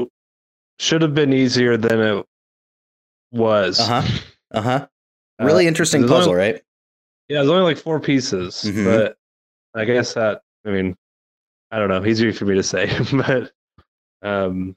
[0.78, 2.26] should have been easier than it
[3.32, 3.80] was.
[3.80, 4.18] Uh huh.
[4.52, 4.86] Uh huh.
[5.40, 6.62] Really uh, interesting puzzle, only, right?
[7.28, 8.84] Yeah, there's only like four pieces, mm-hmm.
[8.84, 9.16] but
[9.74, 10.96] I guess that I mean,
[11.70, 13.52] I don't know, easier for me to say, but
[14.22, 14.76] um,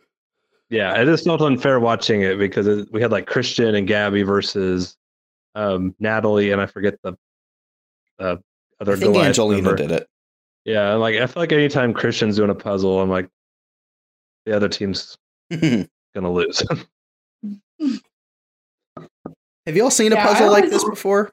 [0.70, 4.24] yeah, it just felt unfair watching it because it, we had like Christian and Gabby
[4.24, 4.98] versus
[5.56, 7.14] um, Natalie, and I forget the
[8.20, 8.38] uh,
[8.80, 8.94] other.
[8.94, 9.78] I think Goliath Angelina member.
[9.78, 10.08] did it.
[10.66, 13.30] Yeah, like I feel like anytime Christian's doing a puzzle, I'm like,
[14.46, 15.18] the other team's
[15.52, 16.62] gonna lose.
[19.66, 21.32] have you all seen yeah, a puzzle like this before?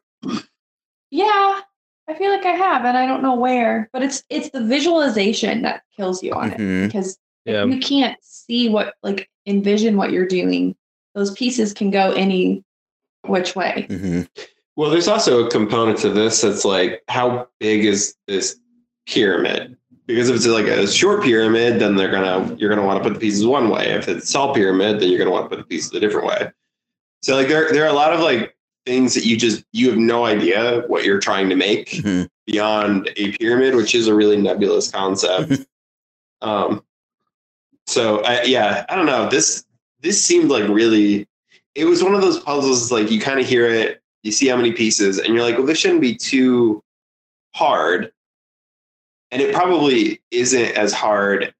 [1.10, 1.60] Yeah,
[2.08, 3.88] I feel like I have, and I don't know where.
[3.92, 6.62] But it's it's the visualization that kills you on mm-hmm.
[6.62, 7.64] it because yeah.
[7.64, 10.76] you can't see what like envision what you're doing.
[11.14, 12.64] Those pieces can go any
[13.26, 13.86] which way.
[13.88, 14.22] Mm-hmm.
[14.76, 18.60] Well, there's also a component to this that's like, how big is this
[19.07, 19.76] pyramid?
[20.07, 23.14] because if it's like a short pyramid, then they're gonna you're gonna want to put
[23.14, 23.90] the pieces one way.
[23.90, 26.26] If it's a tall pyramid, then you're gonna want to put the pieces a different
[26.26, 26.50] way.
[27.22, 28.55] So like there there are a lot of like
[28.87, 32.26] things that you just you have no idea what you're trying to make mm-hmm.
[32.47, 35.66] beyond a pyramid, which is a really nebulous concept.
[36.43, 36.82] um,
[37.87, 39.28] so I, yeah, I don't know.
[39.28, 39.64] This
[40.01, 41.26] this seemed like really.
[41.74, 44.57] It was one of those puzzles like you kind of hear it, you see how
[44.57, 46.82] many pieces, and you're like, well, this shouldn't be too
[47.55, 48.11] hard
[49.30, 51.55] and it probably isn't as hard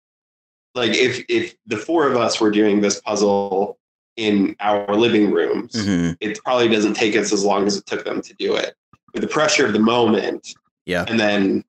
[0.75, 3.79] like if if the four of us were doing this puzzle
[4.17, 6.13] in our living rooms mm-hmm.
[6.21, 8.75] it probably doesn't take us as long as it took them to do it
[9.17, 10.55] with the pressure of the moment.
[10.85, 11.07] Yeah.
[11.09, 11.65] And then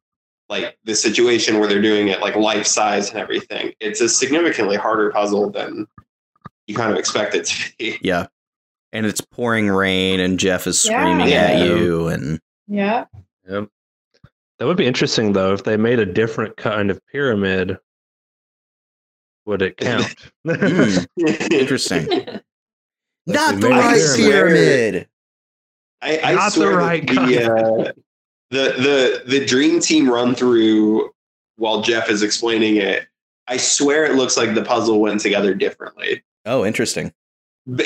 [0.50, 3.74] like the situation where they're doing it like life size and everything.
[3.80, 5.88] It's a significantly harder puzzle than
[6.68, 7.98] you kind of expect it to be.
[8.04, 8.28] Yeah.
[8.93, 11.41] And it's pouring rain and Jeff is screaming yeah.
[11.43, 13.06] at you and Yeah.
[13.50, 13.70] Yep.
[14.60, 17.78] That would be interesting though if they made a different kind of pyramid.
[19.48, 20.14] Would it count?
[20.45, 22.06] mm, interesting.
[23.26, 25.08] Not the right pyramid.
[26.02, 27.91] I, I Not the right the, uh,
[28.52, 31.12] the the the dream team run through
[31.56, 33.08] while Jeff is explaining it.
[33.48, 36.24] I swear it looks like the puzzle went together differently.
[36.45, 37.14] Oh, interesting.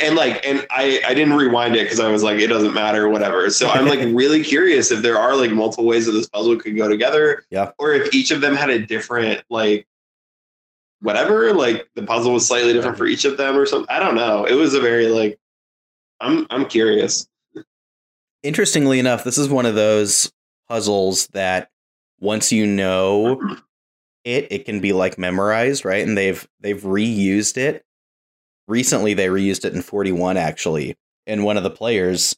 [0.02, 3.08] And like, and I I didn't rewind it because I was like, it doesn't matter,
[3.08, 3.52] whatever.
[3.52, 6.76] So I'm like really curious if there are like multiple ways that this puzzle could
[6.76, 7.46] go together.
[7.52, 7.72] Yeah.
[7.78, 9.86] Or if each of them had a different like
[11.02, 13.94] whatever, like the puzzle was slightly different for each of them or something.
[13.94, 14.46] I don't know.
[14.46, 15.40] It was a very like
[16.20, 17.28] I'm I'm curious.
[18.44, 20.32] Interestingly enough, this is one of those
[20.68, 21.70] puzzles that
[22.20, 23.42] once you know
[24.24, 26.06] it, it can be like memorized, right?
[26.06, 27.84] And they've they've reused it.
[28.68, 30.96] Recently they reused it in 41 actually.
[31.28, 32.36] And one of the players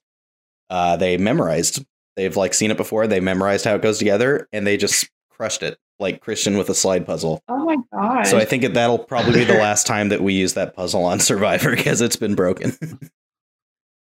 [0.70, 1.86] uh they memorized.
[2.16, 5.64] They've like seen it before, they memorized how it goes together and they just crushed
[5.64, 7.41] it like Christian with a slide puzzle.
[7.48, 8.24] Oh my god.
[8.24, 11.20] So I think that'll probably be the last time that we use that puzzle on
[11.20, 12.74] Survivor because it's been broken.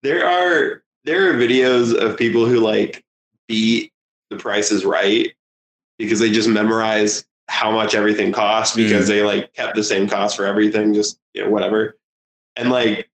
[0.02, 3.04] there are there are videos of people who like
[3.48, 3.92] beat
[4.30, 5.32] the price is right
[5.98, 9.08] because they just memorize how much everything costs because mm.
[9.08, 11.96] they like kept the same cost for everything, just you know, whatever.
[12.56, 13.08] And like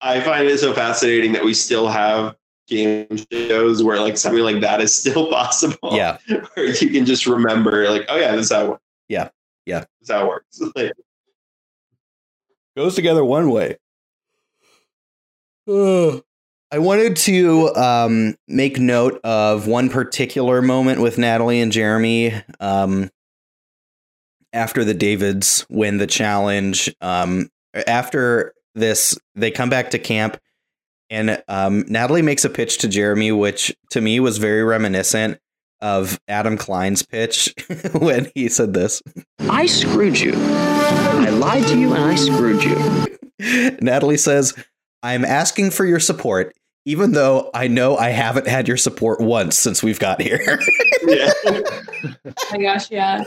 [0.00, 2.36] I find it so fascinating that we still have
[2.72, 5.90] game shows where like something like that is still possible.
[5.92, 6.18] Yeah.
[6.54, 8.82] Where you can just remember like, oh yeah, this is how it works.
[9.08, 9.28] Yeah.
[9.66, 9.80] Yeah.
[9.80, 10.60] This is how it works.
[10.76, 10.92] like,
[12.76, 13.76] Goes together one way.
[15.68, 23.10] I wanted to um, make note of one particular moment with Natalie and Jeremy um,
[24.54, 26.92] after the Davids win the challenge.
[27.02, 27.50] Um,
[27.86, 30.38] after this, they come back to camp,
[31.12, 35.38] and um, Natalie makes a pitch to Jeremy, which to me was very reminiscent
[35.82, 37.54] of Adam Klein's pitch
[37.92, 39.02] when he said this
[39.40, 40.32] I screwed you.
[40.34, 43.76] I lied to you and I screwed you.
[43.82, 44.54] Natalie says,
[45.02, 46.54] I'm asking for your support
[46.84, 50.40] even though I know I haven't had your support once since we've got here.
[51.06, 51.30] yeah.
[51.44, 51.62] oh
[52.50, 53.24] my gosh, yeah.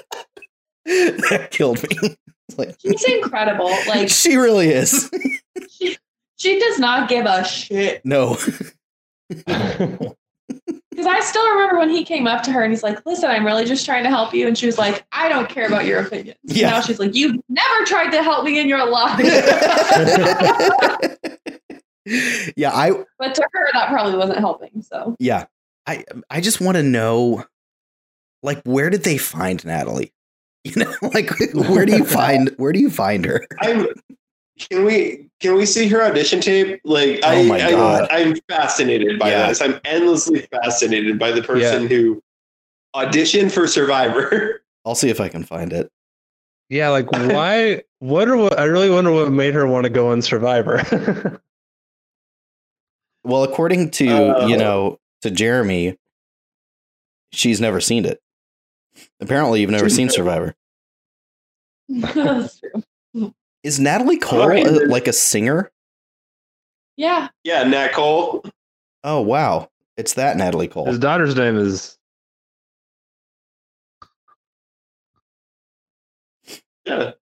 [0.86, 2.18] That killed me.
[2.58, 3.70] Like, She's incredible.
[3.88, 5.10] Like she really is.
[6.46, 8.06] She, she does not give a shit.
[8.06, 8.38] No.
[10.96, 13.46] Because I still remember when he came up to her and he's like, "Listen, I'm
[13.46, 16.00] really just trying to help you," and she was like, "I don't care about your
[16.00, 16.70] opinions." Yeah.
[16.70, 19.20] Now she's like, "You've never tried to help me in your life."
[22.56, 22.92] yeah, I.
[23.20, 24.82] But to her, that probably wasn't helping.
[24.84, 25.18] So.
[25.20, 25.48] Yeah,
[25.86, 27.44] I I just want to know,
[28.42, 30.14] like, where did they find Natalie?
[30.64, 33.46] You know, like, where do you find where do you find her?
[33.62, 33.86] I'm,
[34.60, 36.82] can we can we see her audition tape?
[36.84, 38.08] Like, oh I, my God.
[38.12, 39.48] I, am fascinated by yeah.
[39.48, 39.62] this.
[39.62, 41.88] I'm endlessly fascinated by the person yeah.
[41.90, 42.24] who
[42.96, 44.64] auditioned for Survivor.
[44.86, 45.92] I'll see if I can find it.
[46.70, 47.84] Yeah, like why?
[48.00, 48.58] what are what?
[48.58, 51.42] I really wonder what made her want to go on Survivor.
[53.26, 55.98] Well, according to uh, you know to Jeremy,
[57.32, 58.22] she's never seen it.
[59.20, 60.56] Apparently, you've never seen Survivor.
[61.90, 62.84] That's true.
[63.66, 64.64] Is Natalie Cole right.
[64.64, 65.72] a, like a singer?
[66.98, 67.30] Yeah.
[67.44, 68.46] Yeah, Nat Cole.
[69.04, 70.86] Oh wow, it's that Natalie Cole.
[70.86, 71.98] His daughter's name is.
[76.86, 77.14] Yeah.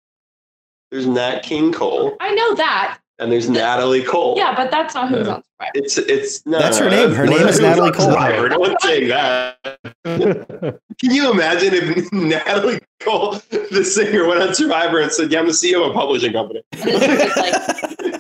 [0.91, 2.17] There's Nat King Cole.
[2.19, 4.35] I know that and there's Natalie Cole.
[4.37, 5.35] Yeah, but that's not who's yeah.
[5.35, 5.73] on Survivor.
[5.75, 7.13] It's it's no, that's her name.
[7.13, 8.07] Her name is Natalie Cole.
[8.07, 8.49] Survivor.
[8.49, 9.59] No one's saying that.
[11.01, 15.47] Can you imagine if Natalie Cole, the singer, went on Survivor and said, "Yeah, I'm
[15.47, 16.87] the CEO of a publishing company," like,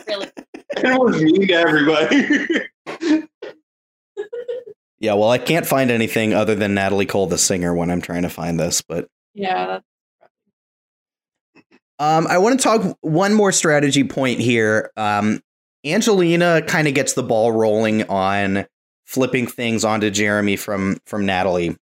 [0.08, 0.30] really?
[0.76, 3.28] and it was mean to everybody.
[5.00, 8.22] yeah, well, I can't find anything other than Natalie Cole, the singer, when I'm trying
[8.22, 9.80] to find this, but yeah,
[12.02, 14.90] um, I want to talk one more strategy point here.
[14.96, 15.40] Um,
[15.86, 18.66] Angelina kind of gets the ball rolling on
[19.06, 21.76] flipping things onto Jeremy from from Natalie,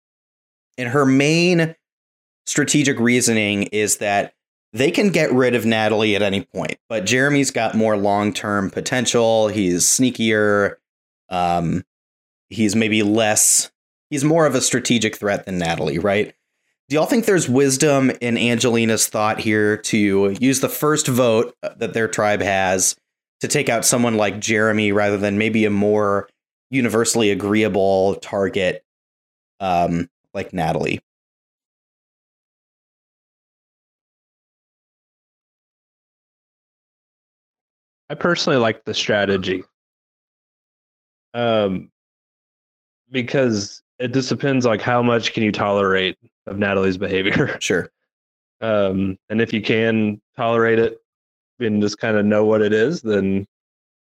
[0.76, 1.74] and her main
[2.44, 4.34] strategic reasoning is that
[4.74, 8.68] they can get rid of Natalie at any point, but Jeremy's got more long term
[8.68, 9.48] potential.
[9.48, 10.74] He's sneakier.
[11.30, 11.82] Um,
[12.50, 13.70] he's maybe less.
[14.10, 16.34] He's more of a strategic threat than Natalie, right?
[16.90, 21.94] Do y'all think there's wisdom in Angelina's thought here to use the first vote that
[21.94, 22.96] their tribe has
[23.42, 26.28] to take out someone like Jeremy rather than maybe a more
[26.68, 28.82] universally agreeable target
[29.60, 30.98] um, like Natalie.
[38.08, 39.62] I personally like the strategy.
[41.34, 41.92] Um,
[43.12, 46.18] because it just depends like how much can you tolerate
[46.50, 47.56] of Natalie's behavior.
[47.60, 47.90] Sure.
[48.60, 50.98] Um, and if you can tolerate it
[51.60, 53.46] and just kind of know what it is, then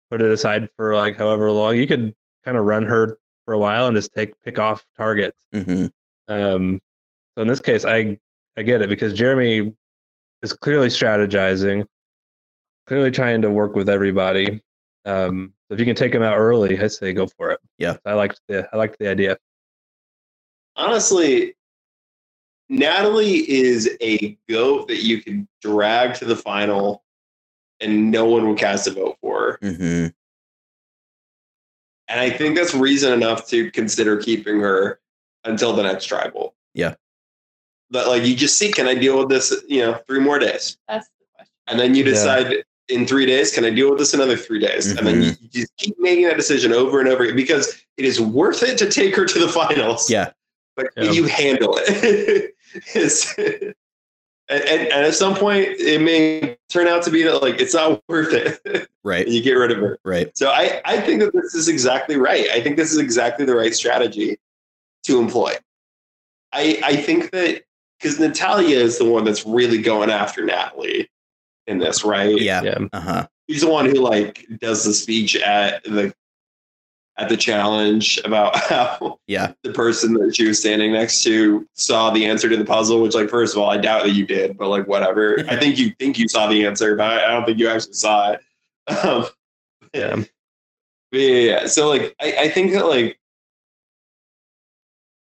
[0.10, 1.76] put it aside for like however long.
[1.76, 2.16] You could
[2.46, 5.38] kind of run her for a while and just take pick off targets.
[5.54, 5.88] Mm-hmm.
[6.34, 6.80] Um,
[7.36, 8.18] so in this case, I
[8.56, 9.74] I get it because Jeremy
[10.42, 11.86] is clearly strategizing,
[12.88, 14.62] clearly trying to work with everybody.
[15.04, 17.60] Um, so if you can take him out early, I say go for it.
[17.78, 19.38] Yeah, I liked the I liked the idea.
[20.78, 21.56] Honestly,
[22.70, 27.04] Natalie is a goat that you can drag to the final,
[27.80, 29.60] and no one will cast a vote for.
[29.62, 30.08] Mm-hmm.
[32.08, 35.00] And I think that's reason enough to consider keeping her
[35.44, 36.56] until the next tribal.
[36.74, 36.96] Yeah.
[37.90, 40.78] But like you just see, can I deal with this, you know, three more days?
[40.88, 41.54] That's the question.
[41.68, 42.62] And then you decide yeah.
[42.90, 44.88] in three days, can I deal with this another three days?
[44.88, 44.98] Mm-hmm.
[44.98, 45.44] And then you, mm-hmm.
[45.44, 48.78] you, just keep making that decision over and over again because it is worth it
[48.80, 50.10] to take her to the finals.
[50.10, 50.32] Yeah.
[50.76, 51.12] But yeah.
[51.12, 52.54] you handle it.
[52.96, 53.74] and,
[54.50, 58.02] and, and, at some point it may turn out to be that like it's not
[58.10, 58.88] worth it.
[59.04, 59.28] Right.
[59.28, 60.36] You get rid of her right.
[60.38, 62.48] So i i think that this is exactly right.
[62.50, 64.38] I think this is exactly the right strategy
[65.04, 65.54] to employ.
[66.54, 67.64] I i think that
[68.00, 71.10] because natalia is the one that's really going after natalie
[71.68, 72.40] in this right?
[72.40, 72.78] Yeah, yeah.
[72.94, 73.28] uh-huh.
[73.50, 76.14] She's the one who like does the speech at the
[77.18, 79.54] at the challenge about how yeah.
[79.64, 83.16] the person that she was standing next to saw the answer to the puzzle which
[83.16, 85.44] like first of all i doubt that you did but like whatever.
[85.50, 88.32] I think you think you saw the answer but i don't think you actually saw
[88.32, 88.42] it.
[88.88, 89.26] Um,
[89.96, 90.16] yeah.
[91.12, 93.18] yeah yeah so like I, I think that like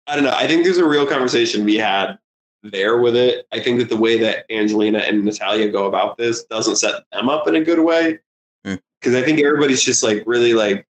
[0.06, 0.32] i don't know.
[0.34, 2.18] I think there's a real conversation we had
[2.62, 3.46] there with it.
[3.52, 7.28] I think that the way that angelina and natalia go about this doesn't set them
[7.28, 8.18] up in a good way
[8.64, 9.16] because mm.
[9.16, 10.86] i think everybody's just like really like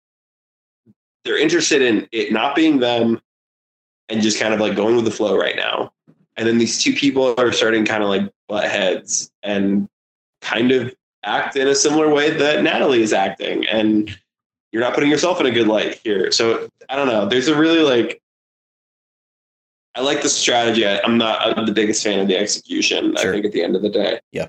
[1.24, 3.20] they're interested in it not being them
[4.08, 5.92] and just kind of like going with the flow right now.
[6.36, 9.88] And then these two people are starting kind of like butt heads and
[10.40, 10.94] kind of
[11.24, 13.66] act in a similar way that Natalie is acting.
[13.66, 14.16] And
[14.72, 16.32] you're not putting yourself in a good light here.
[16.32, 17.26] So I don't know.
[17.26, 18.20] There's a really like,
[19.94, 20.86] I like the strategy.
[20.86, 23.14] I'm not I'm the biggest fan of the execution.
[23.16, 23.30] Sure.
[23.30, 24.20] I think at the end of the day.
[24.32, 24.48] Yeah.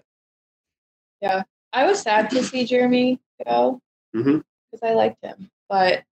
[1.21, 1.43] Yeah.
[1.73, 3.81] I was sad to see Jeremy go
[4.13, 4.85] because mm-hmm.
[4.85, 6.03] I liked him, but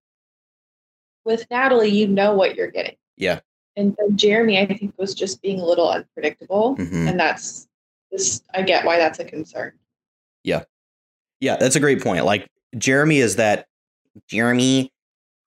[1.24, 2.96] with Natalie, you know what you're getting.
[3.16, 3.40] Yeah.
[3.76, 6.76] And then Jeremy, I think, was just being a little unpredictable.
[6.76, 7.08] Mm-hmm.
[7.08, 7.68] And that's
[8.10, 9.72] this, I get why that's a concern.
[10.42, 10.64] Yeah.
[11.40, 12.24] Yeah, that's a great point.
[12.24, 13.66] Like, Jeremy is that,
[14.28, 14.92] Jeremy,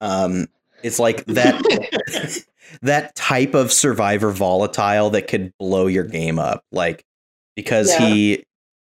[0.02, 0.48] um,
[0.82, 2.44] it's like that,
[2.82, 6.64] that type of survivor volatile that could blow your game up.
[6.72, 7.06] Like,
[7.56, 8.08] because yeah.
[8.08, 8.46] he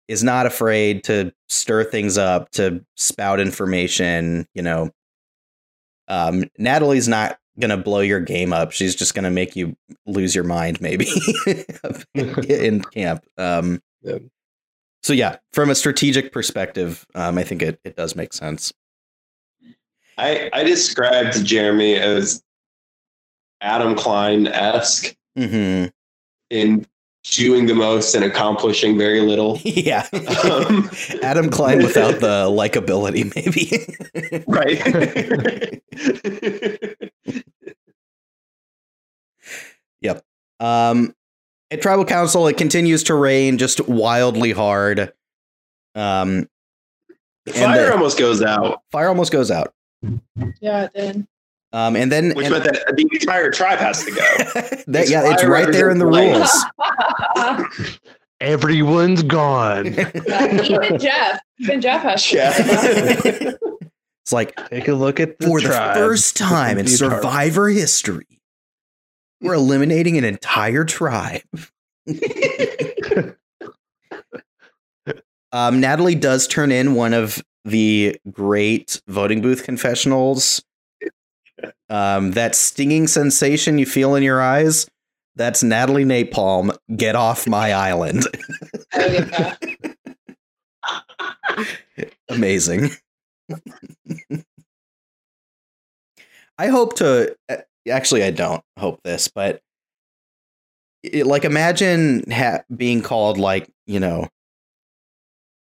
[0.07, 4.91] is not afraid to stir things up, to spout information, you know,
[6.11, 8.71] um, Natalie's not gonna blow your game up.
[8.71, 11.07] She's just gonna make you lose your mind, maybe
[12.13, 13.25] in camp.
[13.37, 14.17] Um, yeah.
[15.03, 18.73] So yeah, from a strategic perspective, um, I think it it does make sense.
[20.17, 22.43] I I described Jeremy as
[23.61, 25.87] Adam Klein esque mm-hmm.
[26.49, 26.85] in
[27.23, 29.59] doing the most and accomplishing very little.
[29.81, 30.07] Yeah.
[30.43, 30.89] Um,
[31.23, 34.43] Adam Klein without the likability, maybe.
[34.47, 35.81] right.
[40.01, 40.23] yep.
[40.59, 41.15] Um,
[41.71, 45.13] at Tribal Council, it continues to rain just wildly hard.
[45.95, 46.47] Um,
[47.47, 48.81] fire the, almost goes out.
[48.91, 49.73] Fire almost goes out.
[50.59, 51.27] Yeah, it did.
[51.73, 54.21] Um, and then which and, meant that the entire tribe has to go.
[54.87, 56.65] that, yeah, it's right there in the rules.
[58.41, 59.87] Everyone's gone.
[59.87, 61.39] even Jeff.
[61.59, 62.55] Even Jeff has Jeff.
[62.59, 65.95] it's like take a look at the for tribe.
[65.95, 68.41] the first time in Survivor history,
[69.39, 71.41] we're eliminating an entire tribe.
[75.53, 80.63] um, Natalie does turn in one of the great voting booth confessionals
[81.89, 84.87] um, that stinging sensation you feel in your eyes,
[85.35, 86.75] that's Natalie Napalm.
[86.95, 88.23] Get off my island.
[92.29, 92.89] Amazing.
[96.57, 97.35] I hope to.
[97.49, 97.57] Uh,
[97.89, 99.61] actually, I don't hope this, but
[101.03, 104.27] it, like, imagine ha- being called like you know,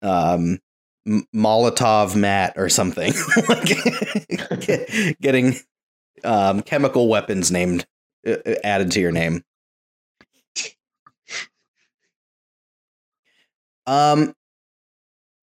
[0.01, 0.59] um,
[1.35, 3.13] Molotov Matt or something,
[3.49, 5.55] like getting
[6.23, 7.85] um, chemical weapons named
[8.25, 9.43] uh, uh, added to your name.
[13.85, 14.33] Um.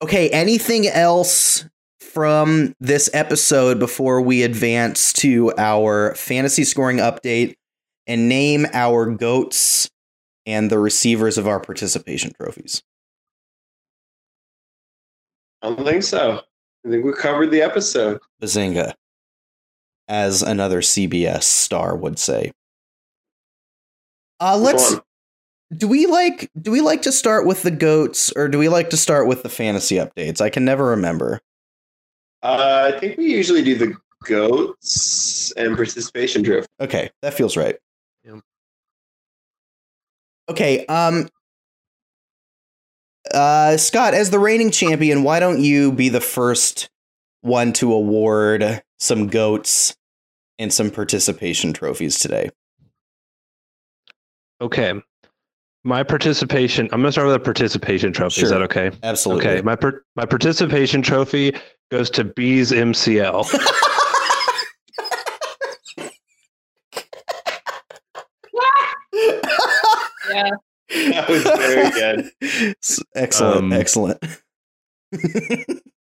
[0.03, 0.29] Okay.
[0.31, 1.65] Anything else
[1.99, 7.55] from this episode before we advance to our fantasy scoring update
[8.07, 9.91] and name our goats
[10.47, 12.83] and the receivers of our participation trophies?
[15.63, 16.41] I don't think so.
[16.87, 18.21] I think we covered the episode.
[18.43, 18.93] Bazinga,
[20.09, 22.53] as another CBS star would say.
[24.41, 24.97] Uh, let's.
[25.75, 26.51] Do we like?
[26.61, 29.43] Do we like to start with the goats, or do we like to start with
[29.43, 30.41] the fantasy updates?
[30.41, 31.41] I can never remember.
[32.43, 33.95] Uh, I think we usually do the
[34.25, 36.69] goats and participation drift.
[36.81, 37.77] Okay, that feels right.
[40.49, 41.29] Okay, um,
[43.33, 46.91] uh, Scott, as the reigning champion, why don't you be the first
[47.41, 49.95] one to award some goats
[50.59, 52.51] and some participation trophies today?
[54.61, 54.95] Okay.
[55.87, 58.41] My participation, I'm going to start with a participation trophy.
[58.41, 58.45] Sure.
[58.45, 58.91] Is that okay?
[59.03, 59.47] Absolutely.
[59.47, 59.63] Okay.
[59.63, 61.55] My per, my participation trophy
[61.91, 63.53] goes to Bi's MCL.
[70.33, 70.51] yeah.
[70.89, 72.31] That was very good.
[73.15, 73.57] Excellent.
[73.57, 74.23] Um, excellent.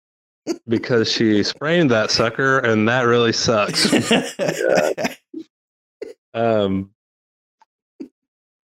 [0.67, 3.91] because she sprained that sucker and that really sucks.
[6.33, 6.89] um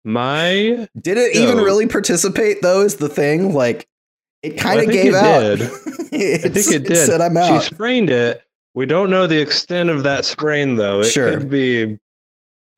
[0.04, 3.54] my Did it even really participate though is the thing?
[3.54, 3.88] Like
[4.42, 5.58] it kind of well, gave it out.
[5.58, 5.62] Did.
[6.46, 6.92] I think it did.
[6.92, 7.64] It said I'm out.
[7.64, 8.44] She sprained it.
[8.74, 11.02] We don't know the extent of that sprain though.
[11.02, 11.38] It sure.
[11.38, 11.98] could be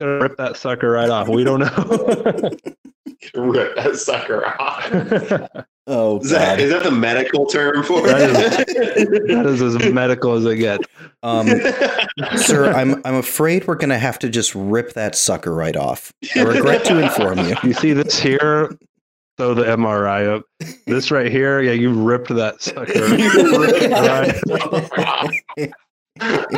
[0.00, 1.28] gonna rip that sucker right off.
[1.28, 1.66] We don't know.
[3.34, 5.66] rip that sucker off.
[5.86, 8.68] Oh, is that, is that the medical term for that it?
[8.68, 10.80] Is, that is as medical as I get.
[11.22, 11.48] Um,
[12.36, 16.12] sir, I'm I'm afraid we're gonna have to just rip that sucker right off.
[16.34, 17.56] I regret to inform you.
[17.62, 18.76] You see this here?
[19.38, 20.44] Throw the MRI up.
[20.86, 22.86] This right here, yeah, you ripped that sucker.
[26.18, 26.56] right.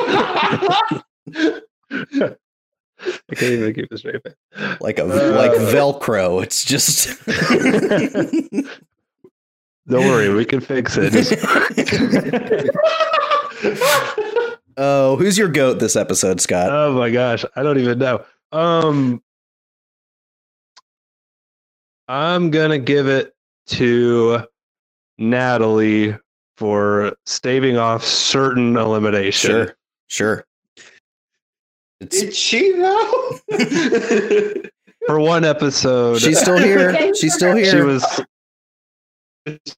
[3.00, 4.20] I can't even keep this straight.
[4.80, 6.42] Like a uh, like Velcro.
[6.42, 7.08] It's just.
[9.88, 11.14] Don't worry, we can fix it.
[14.76, 16.70] oh, who's your goat this episode, Scott?
[16.70, 18.24] Oh my gosh, I don't even know.
[18.52, 19.22] Um,
[22.06, 23.34] I'm gonna give it
[23.68, 24.44] to
[25.16, 26.16] Natalie
[26.56, 29.50] for staving off certain elimination.
[29.50, 29.76] Sure,
[30.08, 30.44] sure.
[32.00, 33.38] It's, Did she though?
[35.06, 37.14] for one episode, she's still here.
[37.14, 37.70] She's still here.
[37.70, 38.04] She was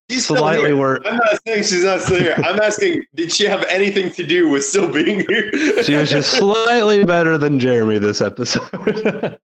[0.08, 1.00] She's slightly worse.
[1.04, 2.34] I'm not saying she's not still here.
[2.38, 5.82] I'm asking, did she have anything to do with still being here?
[5.82, 8.68] she was just slightly better than Jeremy this episode.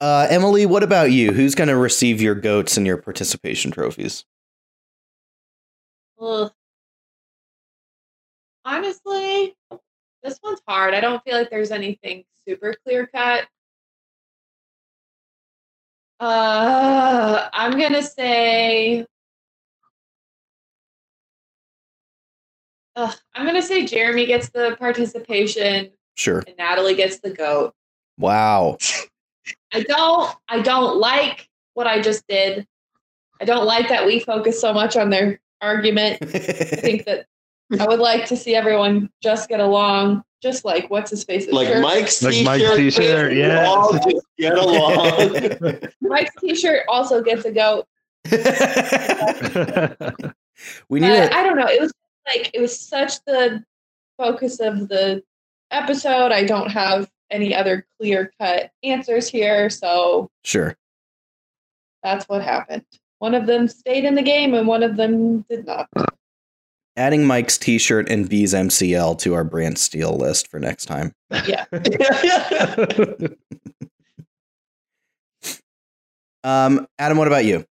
[0.00, 1.32] uh, Emily, what about you?
[1.32, 4.24] Who's going to receive your goats and your participation trophies?
[6.20, 6.50] Ugh
[8.68, 9.56] honestly,
[10.22, 10.94] this one's hard.
[10.94, 13.46] I don't feel like there's anything super clear cut.
[16.20, 19.06] Uh, I'm gonna say.
[22.96, 25.90] Uh, I'm gonna say Jeremy gets the participation.
[26.16, 26.42] Sure.
[26.46, 27.74] And Natalie gets the goat.
[28.18, 28.78] Wow.
[29.72, 30.34] I don't.
[30.48, 32.66] I don't like what I just did.
[33.40, 36.18] I don't like that we focus so much on their argument.
[36.22, 37.26] I think that
[37.78, 41.50] I would like to see everyone just get along, just like what's his face?
[41.50, 41.82] Like shirt.
[41.82, 42.46] Mike's like t-shirt.
[42.46, 43.98] Mike's t-shirt, yeah.
[44.38, 45.90] get along.
[46.00, 47.86] Mike's t-shirt also gets a goat.
[50.88, 51.32] we need it.
[51.32, 51.68] I don't know.
[51.68, 51.92] It was
[52.26, 53.62] like it was such the
[54.16, 55.22] focus of the
[55.70, 56.32] episode.
[56.32, 60.76] I don't have any other clear cut answers here, so sure.
[62.02, 62.84] That's what happened.
[63.18, 65.88] One of them stayed in the game and one of them did not
[66.98, 71.14] adding Mike's T-shirt and Bi's MCL to our brand steel list for next time.
[71.46, 71.64] Yeah.
[76.44, 77.64] um, Adam, what about you?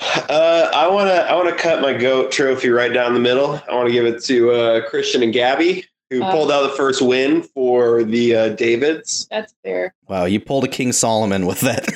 [0.00, 3.62] Uh, I want to I want to cut my goat trophy right down the middle.
[3.70, 6.76] I want to give it to uh, Christian and Gabby who uh, pulled out the
[6.76, 9.26] first win for the uh, Davids.
[9.30, 9.94] That's fair.
[10.08, 11.86] Wow, you pulled a King Solomon with that.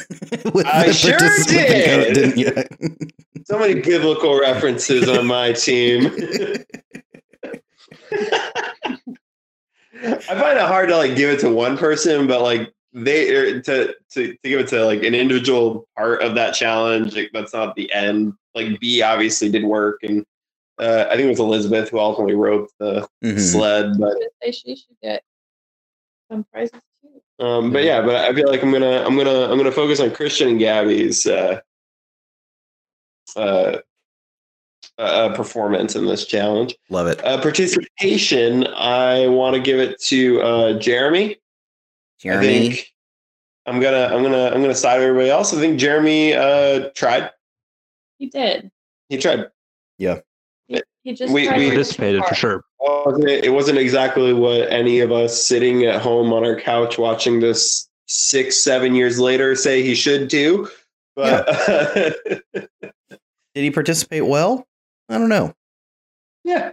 [0.54, 2.52] with I sure did, didn't you?
[3.46, 6.06] so many biblical references on my team.
[10.02, 13.60] I find it hard to like give it to one person, but like they er,
[13.60, 17.14] to, to to give it to like an individual part of that challenge.
[17.14, 18.34] Like, that's not the end.
[18.56, 20.24] Like Bi obviously did work, and
[20.78, 23.38] uh, I think it was Elizabeth who ultimately wrote the mm-hmm.
[23.38, 23.92] sled.
[23.98, 25.22] But say she should get
[26.30, 27.44] some prizes too.
[27.44, 30.10] Um, but yeah, but I feel like I'm gonna I'm gonna I'm gonna focus on
[30.10, 31.60] Christian and Gabby's uh,
[33.34, 33.78] uh,
[34.98, 36.76] uh, performance in this challenge.
[36.90, 37.24] Love it.
[37.24, 38.66] Uh, participation.
[38.68, 41.36] I want to give it to uh, Jeremy.
[42.18, 42.46] Jeremy.
[42.46, 42.94] I think
[43.66, 45.52] I'm gonna I'm gonna I'm gonna side with everybody else.
[45.52, 47.30] I think Jeremy uh, tried.
[48.18, 48.70] He did.
[49.08, 49.46] He tried.
[49.98, 50.20] Yeah.
[50.68, 52.64] He, he just we, we participated for sure.
[52.80, 57.88] It wasn't exactly what any of us sitting at home on our couch watching this
[58.06, 60.68] six seven years later say he should do.
[61.16, 61.48] But
[62.54, 62.64] yeah.
[63.56, 64.68] did he participate well?
[65.08, 65.54] I don't know.
[66.44, 66.72] Yeah.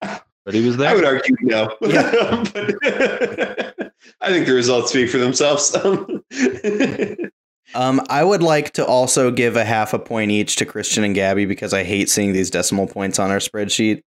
[0.00, 0.90] But he was there.
[0.90, 1.76] I would argue no.
[1.80, 2.44] Yeah.
[4.20, 5.74] I think the results speak for themselves.
[7.74, 11.16] um, I would like to also give a half a point each to Christian and
[11.16, 14.04] Gabby because I hate seeing these decimal points on our spreadsheet.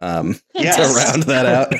[0.00, 0.76] Um, yes.
[0.76, 1.74] to round that out.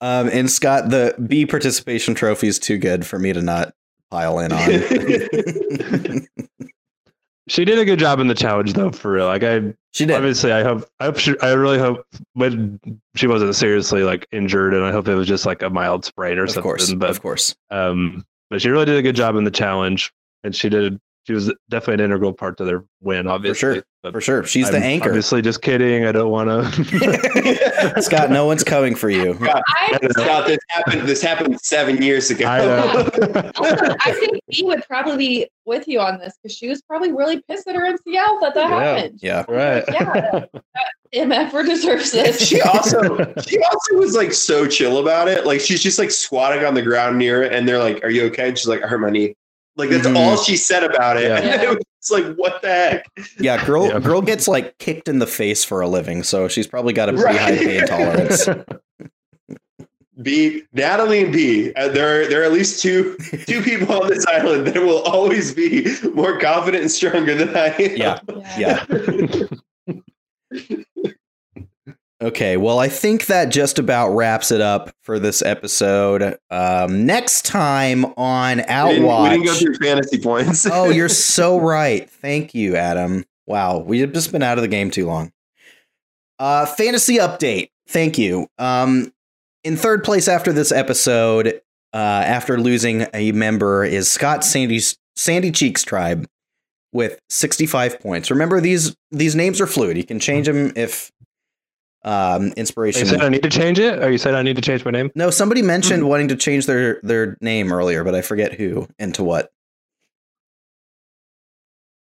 [0.00, 3.74] um, and Scott, the Bi participation trophy is too good for me to not
[4.10, 6.22] pile in on.
[7.46, 8.90] She did a good job in the challenge, though.
[8.90, 10.16] For real, like I, she did.
[10.16, 12.80] Obviously, I hope, I hope, she, I really hope when
[13.16, 16.38] she wasn't seriously like injured, and I hope it was just like a mild sprain
[16.38, 16.62] or of something.
[16.62, 20.10] Course, but of course, um, but she really did a good job in the challenge,
[20.42, 23.54] and she did she was definitely an integral part to their win, obviously.
[23.54, 23.84] For sure.
[24.02, 24.44] But for sure.
[24.44, 25.08] She's I'm the anchor.
[25.08, 26.04] Obviously, just kidding.
[26.04, 28.02] I don't want to.
[28.02, 29.34] Scott, no one's coming for you.
[29.34, 29.62] Scott,
[30.10, 31.08] Scott, this happened.
[31.08, 32.44] This happened seven years ago.
[32.44, 32.66] I,
[33.56, 37.12] also, I think he would probably be with you on this because she was probably
[37.12, 38.78] really pissed at her MCL that that yeah.
[38.78, 39.18] happened.
[39.22, 39.84] Yeah, right.
[39.88, 40.44] yeah,
[41.14, 42.46] MF for deserves this.
[42.46, 43.16] She also,
[43.46, 45.46] she also was like so chill about it.
[45.46, 48.24] Like she's just like squatting on the ground near it, and they're like, "Are you
[48.24, 49.34] okay?" And she's like, "I hurt my knee."
[49.76, 50.16] Like that's mm-hmm.
[50.16, 51.24] all she said about it.
[51.24, 51.74] Yeah.
[51.98, 53.06] it's like what the heck?
[53.38, 53.98] Yeah, girl yeah.
[53.98, 57.12] girl gets like kicked in the face for a living, so she's probably got a
[57.12, 57.40] pretty right.
[57.40, 58.48] high pain tolerance.
[60.16, 61.72] Bi Natalie and Bi.
[61.80, 63.16] Uh, there are there are at least two
[63.46, 67.68] two people on this island that will always be more confident and stronger than I
[67.68, 67.96] am.
[67.96, 68.20] Yeah.
[68.56, 68.84] Yeah.
[69.88, 70.76] yeah.
[72.24, 76.38] Okay, well, I think that just about wraps it up for this episode.
[76.50, 80.66] Um, next time on Outwatch, we didn't, we didn't go through fantasy points.
[80.72, 82.08] oh, you're so right.
[82.08, 83.26] Thank you, Adam.
[83.46, 85.32] Wow, we've just been out of the game too long.
[86.38, 87.68] Uh, fantasy update.
[87.88, 88.46] Thank you.
[88.58, 89.12] Um,
[89.62, 91.60] in third place after this episode,
[91.92, 96.26] uh, after losing a member, is Scott Sandy's Sandy Cheeks tribe
[96.90, 98.30] with 65 points.
[98.30, 99.98] Remember these these names are fluid.
[99.98, 101.12] You can change them if
[102.04, 103.00] um, inspiration.
[103.00, 104.90] You said I need to change it, or you said I need to change my
[104.90, 105.10] name?
[105.14, 106.08] No, somebody mentioned mm-hmm.
[106.08, 109.50] wanting to change their their name earlier, but I forget who and to what.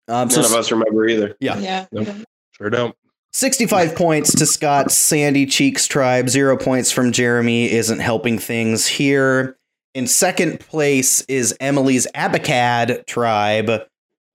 [0.07, 1.37] Um, None so, of us remember either.
[1.41, 2.09] Yeah, yeah, nope.
[2.53, 2.95] sure don't.
[3.33, 6.29] 65 points to Scott's Sandy Cheeks tribe.
[6.29, 9.57] Zero points from Jeremy isn't helping things here.
[9.93, 13.71] In second place is Emily's Abacad tribe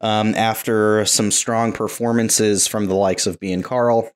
[0.01, 4.12] um, after some strong performances from the likes of Bi and Carl.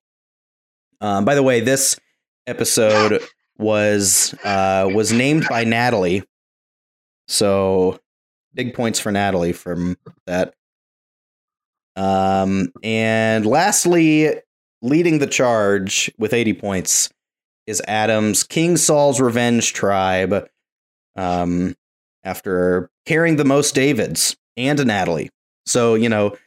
[1.03, 1.99] Um, by the way, this
[2.47, 3.21] episode
[3.57, 6.23] was uh, was named by Natalie,
[7.27, 7.99] so
[8.53, 10.53] big points for Natalie from that.
[11.97, 14.29] Um, and lastly,
[14.81, 17.09] leading the charge with 80 points
[17.67, 20.47] is Adams King Saul's Revenge Tribe.
[21.17, 21.75] Um,
[22.23, 25.29] after carrying the most Davids and Natalie.
[25.65, 26.37] So, you know,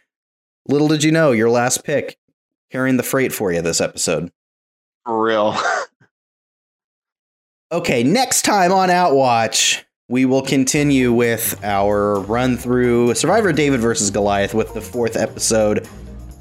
[0.66, 2.16] little did you know, your last pick
[2.70, 4.30] carrying the freight for you this episode.
[5.06, 5.56] For real.
[7.72, 14.10] okay, next time on Outwatch, we will continue with our run through Survivor David versus
[14.10, 15.88] Goliath with the fourth episode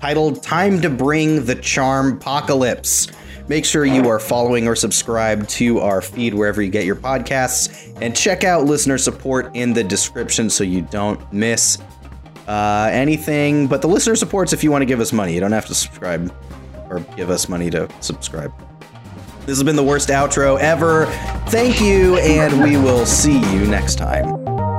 [0.02, 3.08] titled Time to Bring the Charm Apocalypse.
[3.48, 7.96] Make sure you are following or subscribed to our feed wherever you get your podcasts
[8.02, 11.78] and check out listener support in the description so you don't miss
[12.48, 13.68] uh, anything.
[13.68, 15.36] But the listener supports if you want to give us money.
[15.36, 16.34] You don't have to subscribe
[16.90, 18.54] or give us money to subscribe.
[19.42, 21.06] This has been the worst outro ever.
[21.50, 24.75] Thank you, and we will see you next time.